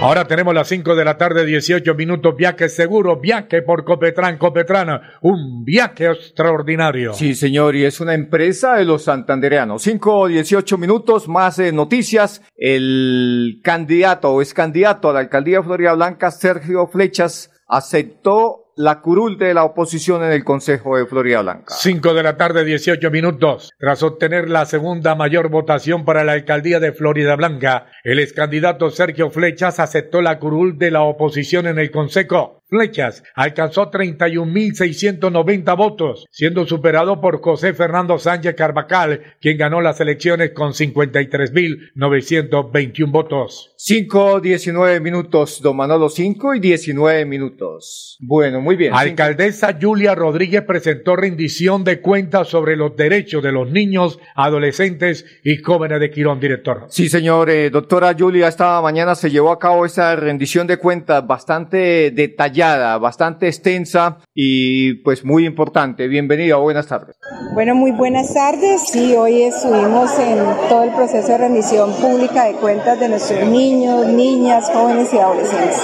Ahora 0.02 0.28
tenemos 0.28 0.54
las 0.54 0.68
5 0.68 0.94
de 0.94 1.06
la 1.06 1.18
tarde, 1.18 1.46
18 1.46 1.96
minutos, 1.96 2.36
viaje 2.36 2.70
seguro, 2.70 3.20
viaje 3.20 3.62
por 3.62 3.86
Copetrán, 3.86 4.38
Copetrán, 4.38 5.02
un 5.22 5.64
viaje 5.64 6.12
extraordinario. 6.12 7.14
Sí, 7.14 7.34
señor, 7.34 7.76
y 7.76 7.86
es 7.86 8.00
una 8.02 8.14
empresa 8.14 8.76
de 8.76 8.86
los 8.86 9.06
santandereanos. 9.06 9.82
5 9.82 10.18
o 10.20 10.28
18 10.28 10.78
minutos, 10.78 11.28
más 11.28 11.58
eh, 11.60 11.72
noticias. 11.72 12.42
El 12.56 13.62
candidato 13.64 14.32
o 14.32 14.42
es 14.42 14.54
candidato 14.54 15.10
a 15.10 15.14
la 15.14 15.22
alcaldía 15.22 15.58
de 15.58 15.64
Florida 15.64 15.94
Blanca, 15.94 16.30
Sergio 16.30 16.88
Flechas, 16.88 17.52
aceptó 17.68 18.65
la 18.78 19.00
curul 19.00 19.38
de 19.38 19.54
la 19.54 19.64
oposición 19.64 20.24
en 20.24 20.32
el 20.32 20.44
Consejo 20.44 20.98
de 20.98 21.06
Florida 21.06 21.42
Blanca. 21.42 21.74
5 21.74 22.14
de 22.14 22.24
la 22.24 22.36
tarde, 22.36 22.66
18 22.66 23.10
minutos. 23.10 23.72
Tras 23.80 24.04
obtener 24.04 24.50
la 24.50 24.66
segunda 24.66 25.16
mayor 25.16 25.50
votación 25.50 26.04
para 26.04 26.24
la 26.24 26.34
alcaldía 26.34 26.80
de 26.80 26.92
Florida 26.92 27.36
Blanca, 27.36 27.88
el 28.04 28.20
ex 28.20 28.34
candidato 28.34 28.90
Sergio 28.90 29.30
Flechas 29.30 29.80
aceptó 29.80 30.22
la 30.22 30.40
curul 30.40 30.78
de 30.78 30.92
la 30.92 31.04
oposición 31.04 31.68
en 31.68 31.80
el 31.80 31.92
Consejo. 31.92 32.64
Flechas 32.68 33.24
alcanzó 33.36 33.92
31.690 33.92 35.78
votos, 35.78 36.26
siendo 36.32 36.66
superado 36.66 37.22
por 37.22 37.40
José 37.42 37.74
Fernando 37.74 38.18
Sánchez 38.18 38.56
Carvajal, 38.56 39.36
quien 39.40 39.58
ganó 39.58 39.82
las 39.82 40.02
elecciones 40.02 40.50
con 40.52 40.74
53.921 40.74 43.12
votos. 43.12 43.74
5, 43.78 44.40
19 44.40 45.00
minutos, 45.00 45.62
don 45.62 45.78
Manolo, 45.78 46.10
5 46.10 46.56
y 46.56 46.60
19 46.60 47.26
minutos. 47.26 48.18
Bueno, 48.20 48.62
muy 48.62 48.76
bien. 48.76 48.96
Alcaldesa 48.96 49.78
Julia 49.80 50.16
Rodríguez 50.16 50.64
presentó 50.64 51.16
rendición 51.16 51.84
de 51.84 52.02
cuentas 52.02 52.48
sobre 52.48 52.76
los 52.76 52.96
derechos 52.96 53.44
de 53.44 53.52
los 53.52 53.70
niños, 53.70 54.18
adolescentes 54.36 55.26
y 55.44 55.58
jóvenes 55.58 56.00
de 56.00 56.10
Quirón, 56.10 56.40
director. 56.40 56.86
Sí, 56.90 57.10
señor. 57.10 57.50
Eh, 57.50 57.70
doctora 57.70 58.16
Julia, 58.18 58.48
esta 58.48 58.82
mañana 58.82 59.14
se 59.14 59.30
llevó 59.30 59.52
a 59.52 59.60
cabo 59.60 59.86
esa 59.86 60.16
rendición 60.16 60.66
de 60.66 60.78
cuentas 60.78 61.28
bastante 61.28 62.10
detallada, 62.12 62.55
bastante 63.00 63.48
extensa 63.48 64.18
y 64.34 64.96
pues 65.04 65.24
muy 65.26 65.46
importante. 65.46 66.08
Bienvenida, 66.08 66.56
buenas 66.58 66.88
tardes. 66.88 67.18
Bueno, 67.54 67.76
muy 67.76 67.92
buenas 67.92 68.34
tardes. 68.34 68.82
Sí, 68.90 69.16
hoy 69.16 69.44
estuvimos 69.44 70.18
en 70.20 70.40
todo 70.70 70.84
el 70.84 70.92
proceso 70.92 71.28
de 71.30 71.38
rendición 71.38 71.94
pública 71.94 72.46
de 72.46 72.54
cuentas 72.54 73.00
de 73.00 73.10
nuestros 73.10 73.48
niños, 73.48 74.08
niñas, 74.08 74.70
jóvenes 74.74 75.14
y 75.14 75.18
adolescentes. 75.18 75.82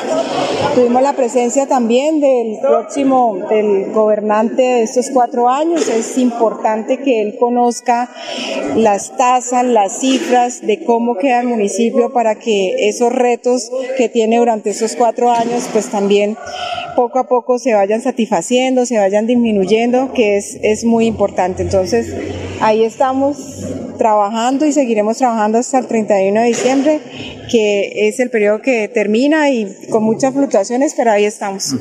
Tuvimos 0.75 1.01
la 1.01 1.13
presencia 1.13 1.67
también 1.67 2.19
del 2.19 2.59
próximo, 2.61 3.37
del 3.49 3.91
gobernante 3.91 4.61
de 4.61 4.83
estos 4.83 5.09
cuatro 5.11 5.49
años. 5.49 5.87
Es 5.87 6.17
importante 6.17 6.99
que 6.99 7.21
él 7.21 7.35
conozca 7.39 8.09
las 8.75 9.15
tasas, 9.17 9.65
las 9.65 9.99
cifras 9.99 10.61
de 10.61 10.83
cómo 10.83 11.17
queda 11.17 11.41
el 11.41 11.47
municipio 11.47 12.11
para 12.13 12.35
que 12.35 12.89
esos 12.89 13.11
retos 13.11 13.71
que 13.97 14.09
tiene 14.09 14.37
durante 14.37 14.71
esos 14.71 14.95
cuatro 14.95 15.31
años, 15.31 15.69
pues 15.71 15.89
también 15.89 16.37
poco 16.95 17.19
a 17.19 17.27
poco 17.27 17.59
se 17.59 17.73
vayan 17.73 18.01
satisfaciendo, 18.01 18.85
se 18.85 18.97
vayan 18.97 19.27
disminuyendo, 19.27 20.13
que 20.13 20.37
es, 20.37 20.57
es 20.61 20.83
muy 20.83 21.05
importante. 21.05 21.61
Entonces, 21.61 22.13
ahí 22.59 22.83
estamos 22.83 23.65
trabajando 23.97 24.65
y 24.65 24.71
seguiremos 24.71 25.17
trabajando 25.17 25.57
hasta 25.57 25.79
el 25.79 25.87
31 25.87 26.41
de 26.41 26.47
diciembre, 26.47 26.99
que 27.51 28.07
es 28.07 28.19
el 28.21 28.29
periodo 28.29 28.61
que 28.61 28.87
termina 28.87 29.49
y 29.49 29.67
con 29.89 30.03
muchas 30.03 30.33
fluctuaciones, 30.33 30.93
pero 30.95 31.11
ahí 31.11 31.25
estamos. 31.25 31.75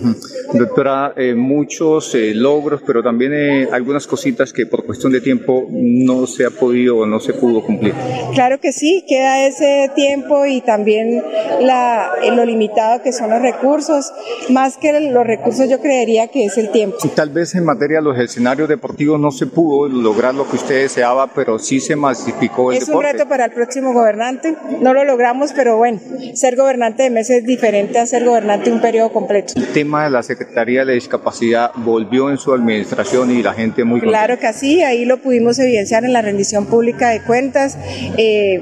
Doctora, 0.53 1.15
eh, 1.17 1.35
muchos 1.35 2.13
eh, 2.17 2.35
logros, 2.35 2.83
pero 2.85 3.05
también 3.05 3.33
eh, 3.33 3.69
algunas 3.71 4.09
cositas 4.09 4.53
que 4.53 4.67
por 4.67 4.85
cuestión 4.85 5.13
de 5.13 5.21
tiempo 5.21 5.69
no 5.71 6.27
se 6.27 6.45
ha 6.45 6.51
podido 6.51 6.99
o 6.99 7.07
no 7.07 7.21
se 7.21 7.35
pudo 7.35 7.65
cumplir. 7.65 7.95
Claro 8.35 8.59
que 8.59 8.73
sí, 8.73 9.05
queda 9.09 9.47
ese 9.47 9.91
tiempo 9.95 10.45
y 10.45 10.61
también 10.61 11.23
la, 11.61 12.11
lo 12.35 12.45
limitado 12.45 13.03
que 13.03 13.13
son 13.13 13.31
los 13.31 13.41
recursos. 13.41 14.13
Más 14.49 14.77
que 14.77 14.99
los 15.01 15.25
recursos, 15.25 15.69
yo 15.69 15.81
creería 15.81 16.29
que 16.29 16.47
es 16.47 16.59
el 16.59 16.71
tiempo. 16.71 16.97
Tal 17.15 17.31
vez 17.31 17.55
en 17.55 17.65
materia 17.65 17.99
de 17.99 18.05
los 18.05 18.19
escenarios 18.19 18.69
deportivos 18.69 19.21
no 19.21 19.31
se 19.31 19.47
pudo 19.47 19.89
lograr 19.89 20.35
lo 20.35 20.49
que 20.49 20.57
usted 20.57 20.83
deseaba, 20.83 21.29
pero 21.33 21.61
sí 21.61 21.79
se 21.79 21.95
masificó 21.95 22.73
el 22.73 22.79
es 22.79 22.89
un 22.89 23.03
reto 23.03 23.29
para 23.29 23.45
el 23.45 23.53
próximo 23.53 23.93
gobernante. 23.93 24.57
No 24.81 24.95
lo 24.95 25.05
logramos, 25.05 25.53
pero 25.53 25.60
bueno, 25.69 26.01
ser 26.35 26.57
gobernante 26.57 27.03
de 27.05 27.11
meses 27.11 27.39
es 27.39 27.47
diferente 27.47 27.99
a 27.99 28.07
ser 28.07 28.25
gobernante 28.25 28.71
un 28.71 28.81
periodo 28.81 29.13
completo. 29.13 29.55
El 29.57 29.69
tema 29.69 30.05
de 30.05 30.11
la 30.11 30.23
Secretaría 30.23 30.85
de 30.85 30.95
Discapacidad 30.95 31.71
volvió 31.77 32.31
en 32.31 32.39
su 32.39 32.53
administración 32.53 33.31
y 33.31 33.43
la 33.43 33.53
gente 33.53 33.85
muy 33.85 34.01
Claro 34.01 34.39
que 34.39 34.53
sí, 34.53 34.83
ahí 34.83 35.05
lo 35.05 35.19
pudimos 35.19 35.59
evidenciar 35.59 36.05
en 36.05 36.13
la 36.13 36.23
rendición 36.23 36.67
pública 36.67 37.11
de 37.11 37.23
cuentas. 37.23 37.79
Eh, 38.17 38.61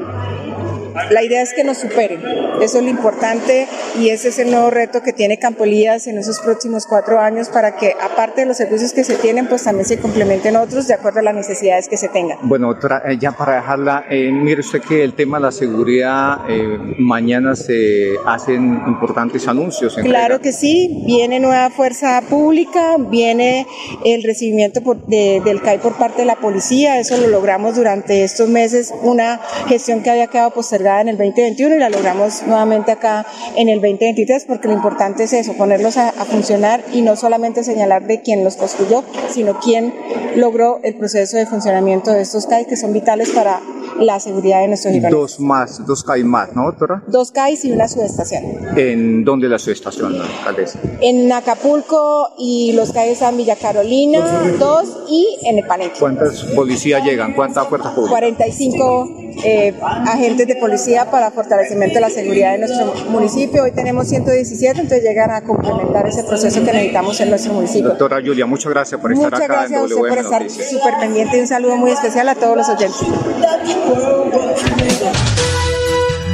la 1.10 1.22
idea 1.22 1.42
es 1.42 1.54
que 1.54 1.64
nos 1.64 1.78
superen, 1.78 2.20
eso 2.60 2.78
es 2.78 2.84
lo 2.84 2.90
importante 2.90 3.66
y 3.98 4.10
ese 4.10 4.28
es 4.28 4.38
el 4.38 4.50
nuevo 4.50 4.70
reto 4.70 5.02
que 5.02 5.12
tiene 5.12 5.38
Campo 5.38 5.64
Elías 5.64 6.06
en 6.06 6.18
esos 6.18 6.40
próximos 6.40 6.86
cuatro 6.86 7.20
años 7.20 7.48
para 7.48 7.76
que 7.76 7.94
aparte 8.00 8.42
de 8.42 8.46
los 8.46 8.56
servicios 8.56 8.92
que 8.92 9.04
se 9.04 9.16
tienen, 9.16 9.46
pues 9.46 9.64
también 9.64 9.86
se 9.86 9.98
complementen 9.98 10.56
otros 10.56 10.88
de 10.88 10.94
acuerdo 10.94 11.20
a 11.20 11.22
las 11.22 11.34
necesidades 11.34 11.88
que 11.88 11.96
se 11.96 12.08
tengan. 12.08 12.38
Bueno, 12.42 12.72
eh, 12.72 13.16
ya 13.18 13.32
para 13.32 13.56
dejarla, 13.56 14.04
eh, 14.10 14.30
mire 14.30 14.60
usted 14.60 14.80
que 14.80 15.02
el 15.02 15.14
tema 15.14 15.38
de 15.38 15.44
la 15.44 15.52
seguridad, 15.52 16.38
eh, 16.48 16.78
mañana 16.98 17.54
se 17.54 18.16
hacen 18.26 18.82
importantes 18.86 19.46
anuncios. 19.48 19.96
claro 19.96 20.40
que 20.40 20.52
sí, 20.52 21.02
viene 21.06 21.40
nueva 21.40 21.70
fuerza 21.70 22.20
pública, 22.28 22.96
viene 22.98 23.66
el 24.04 24.22
recibimiento 24.22 24.80
del 25.06 25.62
CAI 25.62 25.78
por 25.78 25.96
parte 25.96 26.22
de 26.22 26.26
la 26.26 26.36
policía, 26.36 26.98
eso 26.98 27.16
lo 27.16 27.28
logramos 27.28 27.76
durante 27.76 28.24
estos 28.24 28.48
meses, 28.48 28.92
una 29.02 29.40
gestión 29.66 30.02
que 30.02 30.10
había 30.10 30.26
quedado 30.28 30.50
postergada 30.50 30.87
en 30.88 31.08
el 31.08 31.18
2021 31.18 31.76
y 31.76 31.78
la 31.78 31.90
logramos 31.90 32.42
nuevamente 32.46 32.90
acá 32.90 33.26
en 33.56 33.68
el 33.68 33.80
2023 33.80 34.46
porque 34.46 34.68
lo 34.68 34.74
importante 34.74 35.24
es 35.24 35.32
eso, 35.32 35.52
ponerlos 35.52 35.96
a, 35.96 36.12
funcionar 36.28 36.82
y 36.92 37.02
no 37.02 37.16
solamente 37.16 37.62
señalar 37.62 38.06
de 38.06 38.20
quién 38.20 38.44
los 38.44 38.56
construyó, 38.56 39.04
sino 39.30 39.58
quién 39.60 39.94
logró 40.34 40.80
el 40.82 40.94
proceso 40.94 41.36
de 41.36 41.46
funcionamiento 41.46 42.12
de 42.12 42.22
estos 42.22 42.46
CAI 42.46 42.66
que 42.66 42.76
son 42.76 42.92
vitales 42.92 43.30
para 43.30 43.60
la 43.98 44.20
seguridad 44.20 44.60
de 44.60 44.68
nuestros 44.68 44.94
girones. 44.94 45.12
Dos 45.12 45.40
más, 45.40 45.86
dos 45.86 46.04
CAI 46.04 46.24
más, 46.24 46.54
¿no, 46.54 46.64
doctora? 46.64 47.02
Dos 47.06 47.30
CAI 47.30 47.58
y 47.62 47.72
una 47.72 47.88
subestación. 47.88 48.44
¿En 48.76 49.24
dónde 49.24 49.48
la 49.48 49.58
subestación, 49.58 50.20
alcaldesa? 50.20 50.78
En 51.00 51.30
Acapulco 51.32 52.30
y 52.38 52.72
los 52.72 52.92
CAI 52.92 53.10
están 53.10 53.36
Villa 53.36 53.56
Carolina, 53.56 54.20
dos 54.58 54.98
y 55.08 55.38
en 55.44 55.58
Epaneque. 55.58 55.98
¿Cuántas 55.98 56.42
policías 56.44 57.04
llegan? 57.04 57.34
¿Cuántas 57.34 57.66
fuerzas 57.68 57.92
públicas? 57.92 58.10
45 58.10 59.28
eh, 59.44 59.74
agentes 59.80 60.46
de 60.46 60.56
policía 60.56 61.10
para 61.10 61.30
fortalecimiento 61.30 61.94
de 61.94 62.00
la 62.00 62.10
seguridad 62.10 62.52
de 62.52 62.58
nuestro 62.58 62.92
municipio. 63.10 63.62
Hoy 63.62 63.72
tenemos 63.72 64.08
117, 64.08 64.80
entonces 64.80 65.02
llegan 65.02 65.30
a 65.30 65.42
complementar 65.42 66.06
ese 66.08 66.24
proceso 66.24 66.64
que 66.64 66.72
necesitamos 66.72 67.20
en 67.20 67.30
nuestro 67.30 67.52
municipio. 67.52 67.88
Doctora 67.90 68.20
Julia, 68.24 68.46
muchas 68.46 68.72
gracias 68.72 69.00
por 69.00 69.12
estar 69.12 69.28
acá. 69.28 69.36
Muchas 69.36 69.48
gracias 69.48 69.80
a 69.80 69.84
usted 69.84 70.08
por 70.08 70.18
estar 70.18 70.50
súper 70.50 70.94
pendiente 71.00 71.36
y 71.36 71.40
un 71.40 71.46
saludo 71.46 71.76
muy 71.76 71.90
especial 71.92 72.28
a 72.28 72.34
todos 72.34 72.56
los 72.56 72.68
oyentes. 72.68 73.00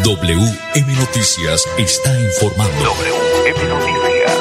WM 0.03 0.89
Noticias 0.99 1.65
está 1.79 2.21
informando. 2.21 2.83
WM 2.83 3.69
Noticias. 3.69 4.33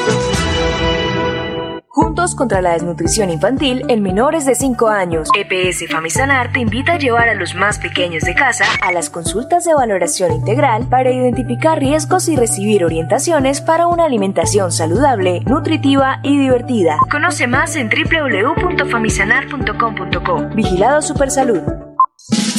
Juntos 1.90 2.34
contra 2.34 2.64
la 2.64 2.72
desnutrición 2.72 3.30
infantil 3.30 3.84
en 3.88 4.02
menores 4.02 4.48
de 4.48 4.56
5 4.56 4.88
años. 4.88 5.30
EPS 5.38 5.92
Famisanar 5.92 6.52
te 6.52 6.62
invita 6.62 6.94
a 6.94 6.98
llevar 6.98 7.30
a 7.30 7.36
los 7.36 7.54
más 7.54 7.78
pequeños 7.78 8.24
de 8.24 8.34
casa 8.34 8.66
a 8.82 8.92
las 8.92 9.12
consultas 9.12 9.64
de 9.64 9.76
valoración 9.76 10.32
integral 10.32 10.88
para 10.90 11.12
identificar 11.12 11.78
riesgos 11.78 12.28
y 12.30 12.36
recibir 12.36 12.84
orientaciones 12.84 13.62
para 13.62 13.86
una 13.86 14.06
alimentación 14.06 14.72
saludable, 14.72 15.42
nutritiva 15.42 16.20
y 16.24 16.40
divertida. 16.40 16.98
Conoce 17.12 17.46
más 17.46 17.76
en 17.76 17.90
www.famisanar.com.co. 17.90 20.56
Vigilado 20.56 21.04
Supersalud. 21.04 21.83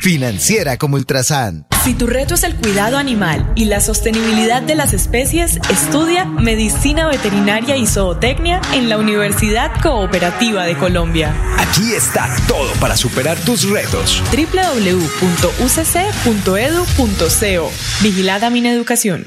Financiera 0.00 0.78
como 0.78 0.96
Ultrasan. 0.96 1.66
Si 1.84 1.92
tu 1.92 2.06
reto 2.06 2.34
es 2.34 2.42
el 2.42 2.56
cuidado 2.56 2.96
animal 2.96 3.52
y 3.54 3.66
la 3.66 3.80
sostenibilidad 3.80 4.62
de 4.62 4.74
las 4.74 4.94
especies, 4.94 5.58
estudia 5.70 6.24
Medicina 6.24 7.06
Veterinaria 7.06 7.76
y 7.76 7.86
Zootecnia 7.86 8.62
en 8.72 8.88
la 8.88 8.96
Universidad 8.96 9.70
Cooperativa 9.82 10.64
de 10.64 10.76
Colombia. 10.76 11.34
Aquí 11.58 11.92
está 11.92 12.34
todo 12.48 12.72
para 12.80 12.96
superar 12.96 13.38
tus 13.40 13.68
retos. 13.68 14.22
www.ucc.edu.co 14.32 14.90
Vigilada 18.02 18.48
Mineducación. 18.50 19.26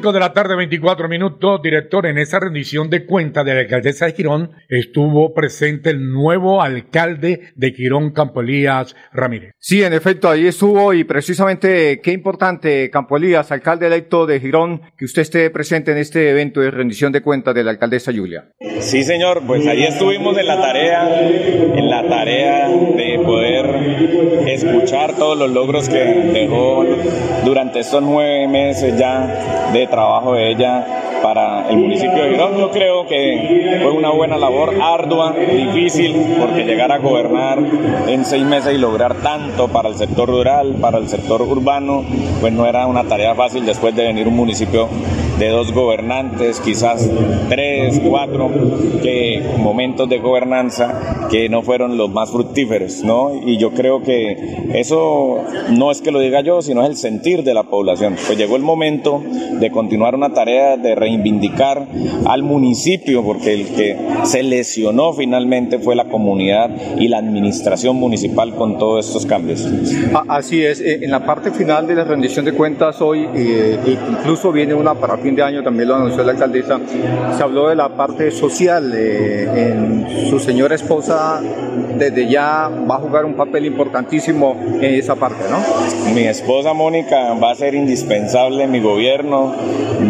5 0.00 0.12
de 0.12 0.20
la 0.20 0.32
tarde, 0.32 0.56
24 0.56 1.10
minutos. 1.10 1.60
Director, 1.62 2.06
en 2.06 2.16
esa 2.16 2.40
rendición 2.40 2.88
de 2.88 3.04
cuenta 3.04 3.44
de 3.44 3.52
la 3.52 3.60
alcaldesa 3.60 4.06
de 4.06 4.12
Girón 4.12 4.52
estuvo 4.66 5.34
presente 5.34 5.90
el 5.90 6.10
nuevo 6.10 6.62
alcalde 6.62 7.52
de 7.54 7.72
Girón, 7.72 8.12
Campo 8.12 8.40
Elías 8.40 8.96
Ramírez. 9.12 9.52
Sí, 9.58 9.82
en 9.82 9.92
efecto, 9.92 10.30
ahí 10.30 10.46
estuvo 10.46 10.94
y 10.94 11.04
precisamente 11.04 12.00
qué 12.02 12.12
importante, 12.12 12.88
Campo 12.88 13.18
Elías, 13.18 13.52
alcalde 13.52 13.88
electo 13.88 14.24
de 14.24 14.40
Girón, 14.40 14.80
que 14.96 15.04
usted 15.04 15.20
esté 15.20 15.50
presente 15.50 15.92
en 15.92 15.98
este 15.98 16.30
evento 16.30 16.60
de 16.60 16.70
rendición 16.70 17.12
de 17.12 17.20
cuentas 17.20 17.54
de 17.54 17.62
la 17.62 17.72
alcaldesa 17.72 18.10
Julia. 18.10 18.46
Sí, 18.78 19.04
señor, 19.04 19.42
pues 19.46 19.66
ahí 19.66 19.82
estuvimos 19.82 20.38
en 20.38 20.46
la 20.46 20.58
tarea, 20.62 21.28
en 21.28 21.90
la 21.90 22.08
tarea 22.08 22.68
de 22.68 23.20
poder 23.22 23.66
escuchar 24.48 25.14
todos 25.16 25.36
los 25.36 25.50
logros 25.50 25.90
que 25.90 25.98
dejó 26.32 26.86
durante 27.44 27.80
estos 27.80 28.02
nueve 28.02 28.48
meses 28.48 28.98
ya 28.98 29.70
de 29.74 29.89
trabajo 29.90 30.34
de 30.34 30.52
ella 30.52 31.09
para 31.22 31.68
el 31.68 31.76
municipio 31.76 32.22
de 32.22 32.30
Girón. 32.30 32.58
Yo 32.58 32.70
creo 32.70 33.06
que 33.06 33.78
fue 33.82 33.92
una 33.92 34.10
buena 34.10 34.36
labor, 34.36 34.74
ardua, 34.80 35.32
difícil, 35.32 36.14
porque 36.38 36.64
llegar 36.64 36.92
a 36.92 36.98
gobernar 36.98 37.58
en 38.06 38.24
seis 38.24 38.44
meses 38.44 38.74
y 38.74 38.78
lograr 38.78 39.16
tanto 39.16 39.68
para 39.68 39.88
el 39.88 39.96
sector 39.96 40.28
rural, 40.28 40.76
para 40.80 40.98
el 40.98 41.08
sector 41.08 41.42
urbano, 41.42 42.04
pues 42.40 42.52
no 42.52 42.66
era 42.66 42.86
una 42.86 43.04
tarea 43.04 43.34
fácil 43.34 43.66
después 43.66 43.94
de 43.94 44.04
venir 44.04 44.28
un 44.28 44.36
municipio 44.36 44.88
de 45.38 45.48
dos 45.48 45.72
gobernantes, 45.72 46.60
quizás 46.60 47.10
tres, 47.48 47.98
cuatro, 48.04 48.50
que 49.02 49.42
momentos 49.56 50.06
de 50.06 50.18
gobernanza 50.18 51.28
que 51.30 51.48
no 51.48 51.62
fueron 51.62 51.96
los 51.96 52.10
más 52.10 52.30
fructíferos, 52.30 53.02
¿no? 53.04 53.32
Y 53.46 53.56
yo 53.56 53.70
creo 53.70 54.02
que 54.02 54.36
eso 54.74 55.42
no 55.70 55.90
es 55.90 56.02
que 56.02 56.10
lo 56.10 56.20
diga 56.20 56.42
yo, 56.42 56.60
sino 56.60 56.82
es 56.82 56.90
el 56.90 56.96
sentir 56.96 57.42
de 57.42 57.54
la 57.54 57.62
población. 57.62 58.16
Pues 58.26 58.36
llegó 58.36 58.56
el 58.56 58.62
momento 58.62 59.22
de 59.24 59.70
continuar 59.70 60.14
una 60.14 60.34
tarea 60.34 60.76
de 60.76 60.94
reivindicar 61.10 61.86
al 62.26 62.42
municipio, 62.42 63.22
porque 63.24 63.54
el 63.54 63.66
que 63.68 63.96
se 64.24 64.42
lesionó 64.42 65.12
finalmente 65.12 65.78
fue 65.78 65.94
la 65.96 66.06
comunidad 66.06 66.70
y 66.98 67.08
la 67.08 67.18
administración 67.18 67.96
municipal 67.96 68.54
con 68.54 68.78
todos 68.78 69.06
estos 69.06 69.26
cambios. 69.26 69.66
Así 70.28 70.64
es, 70.64 70.80
eh, 70.80 71.00
en 71.02 71.10
la 71.10 71.24
parte 71.24 71.50
final 71.50 71.86
de 71.86 71.94
la 71.94 72.04
rendición 72.04 72.44
de 72.44 72.52
cuentas 72.52 73.00
hoy, 73.00 73.28
eh, 73.34 73.78
incluso 74.10 74.52
viene 74.52 74.74
una 74.74 74.94
para 74.94 75.16
de 75.20 75.42
año, 75.42 75.62
también 75.62 75.88
lo 75.88 75.96
anunció 75.96 76.24
la 76.24 76.32
alcaldesa, 76.32 76.80
se 77.36 77.42
habló 77.42 77.68
de 77.68 77.76
la 77.76 77.94
parte 77.94 78.30
social. 78.30 78.92
Eh, 78.94 79.70
en 79.70 80.28
su 80.28 80.38
señora 80.38 80.74
esposa 80.74 81.40
desde 82.00 82.26
ya 82.28 82.70
va 82.90 82.96
a 82.96 82.98
jugar 82.98 83.26
un 83.26 83.34
papel 83.34 83.66
importantísimo 83.66 84.56
en 84.58 84.94
esa 84.94 85.16
parte, 85.16 85.44
¿no? 85.50 85.58
Mi 86.14 86.22
esposa 86.22 86.72
Mónica 86.72 87.34
va 87.34 87.50
a 87.50 87.54
ser 87.54 87.74
indispensable 87.74 88.64
en 88.64 88.70
mi 88.70 88.80
gobierno. 88.80 89.54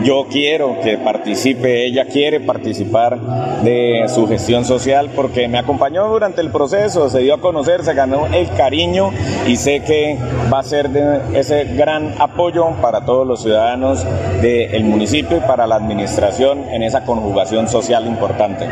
Yo 0.05 0.29
quiero 0.31 0.79
que 0.81 0.99
participe, 0.99 1.85
ella 1.87 2.05
quiere 2.07 2.39
participar 2.39 3.19
de 3.65 4.05
su 4.09 4.29
gestión 4.29 4.65
social 4.65 5.11
porque 5.17 5.49
me 5.49 5.59
acompañó 5.59 6.07
durante 6.07 6.41
el 6.41 6.51
proceso, 6.53 7.11
se 7.11 7.19
dio 7.19 7.35
a 7.35 7.41
conocer, 7.41 7.83
se 7.83 7.93
ganó 7.93 8.27
el 8.27 8.49
cariño 8.51 9.11
y 9.49 9.57
sé 9.57 9.83
que 9.83 10.17
va 10.53 10.61
a 10.61 10.63
ser 10.63 10.91
de 10.91 11.41
ese 11.41 11.65
gran 11.65 12.15
apoyo 12.21 12.71
para 12.81 13.05
todos 13.05 13.27
los 13.27 13.43
ciudadanos 13.43 14.07
del 14.41 14.85
municipio 14.85 15.39
y 15.39 15.41
para 15.41 15.67
la 15.67 15.75
administración 15.75 16.69
en 16.71 16.85
esa 16.85 17.05
conjugación 17.05 17.67
social 17.67 18.07
importante. 18.07 18.69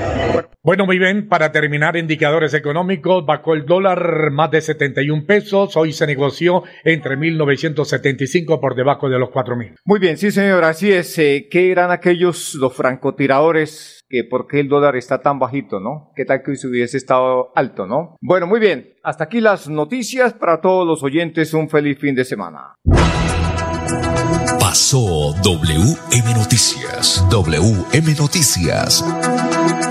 Bueno, 0.69 0.85
muy 0.85 0.99
bien, 0.99 1.29
para 1.29 1.51
terminar, 1.51 1.97
indicadores 1.97 2.53
económicos, 2.53 3.25
bajó 3.25 3.55
el 3.55 3.65
dólar 3.65 4.31
más 4.31 4.51
de 4.51 4.61
71 4.61 5.25
pesos, 5.27 5.75
hoy 5.79 5.95
se 5.95 6.07
negoció 6.07 6.63
entre 6.85 7.17
1975 7.17 8.61
por 8.61 8.75
debajo 8.75 9.09
de 9.09 9.19
los 9.19 9.31
4000. 9.31 9.77
Muy 9.87 9.99
bien, 9.99 10.19
sí 10.19 10.31
señor, 10.31 10.65
así 10.65 10.93
es. 10.93 11.19
Eh, 11.19 11.49
¿Qué 11.51 11.73
eran 11.73 11.91
aquellos, 11.91 12.55
los 12.55 12.77
francotiradores? 12.77 13.95
que 14.11 14.25
por 14.25 14.47
qué 14.47 14.61
el 14.61 14.69
dólar 14.69 14.97
está 14.97 15.21
tan 15.21 15.39
bajito, 15.39 15.81
¿no? 15.81 16.13
¿Qué 16.17 16.25
tal 16.25 16.43
que 16.43 16.57
si 16.57 16.67
hubiese 16.67 16.97
estado 16.97 17.51
alto, 17.55 17.87
¿no? 17.87 18.17
Bueno, 18.23 18.47
muy 18.47 18.59
bien, 18.59 18.95
hasta 19.03 19.25
aquí 19.25 19.43
las 19.43 19.69
noticias 19.69 20.33
para 20.33 20.63
todos 20.63 20.87
los 20.87 21.03
oyentes, 21.03 21.53
un 21.53 21.69
feliz 21.69 21.99
fin 21.99 22.15
de 22.15 22.25
semana. 22.25 22.75
Pasó 24.59 25.35
WM 25.43 26.35
Noticias. 26.35 27.25
WM 27.31 28.15
Noticias. 28.19 29.05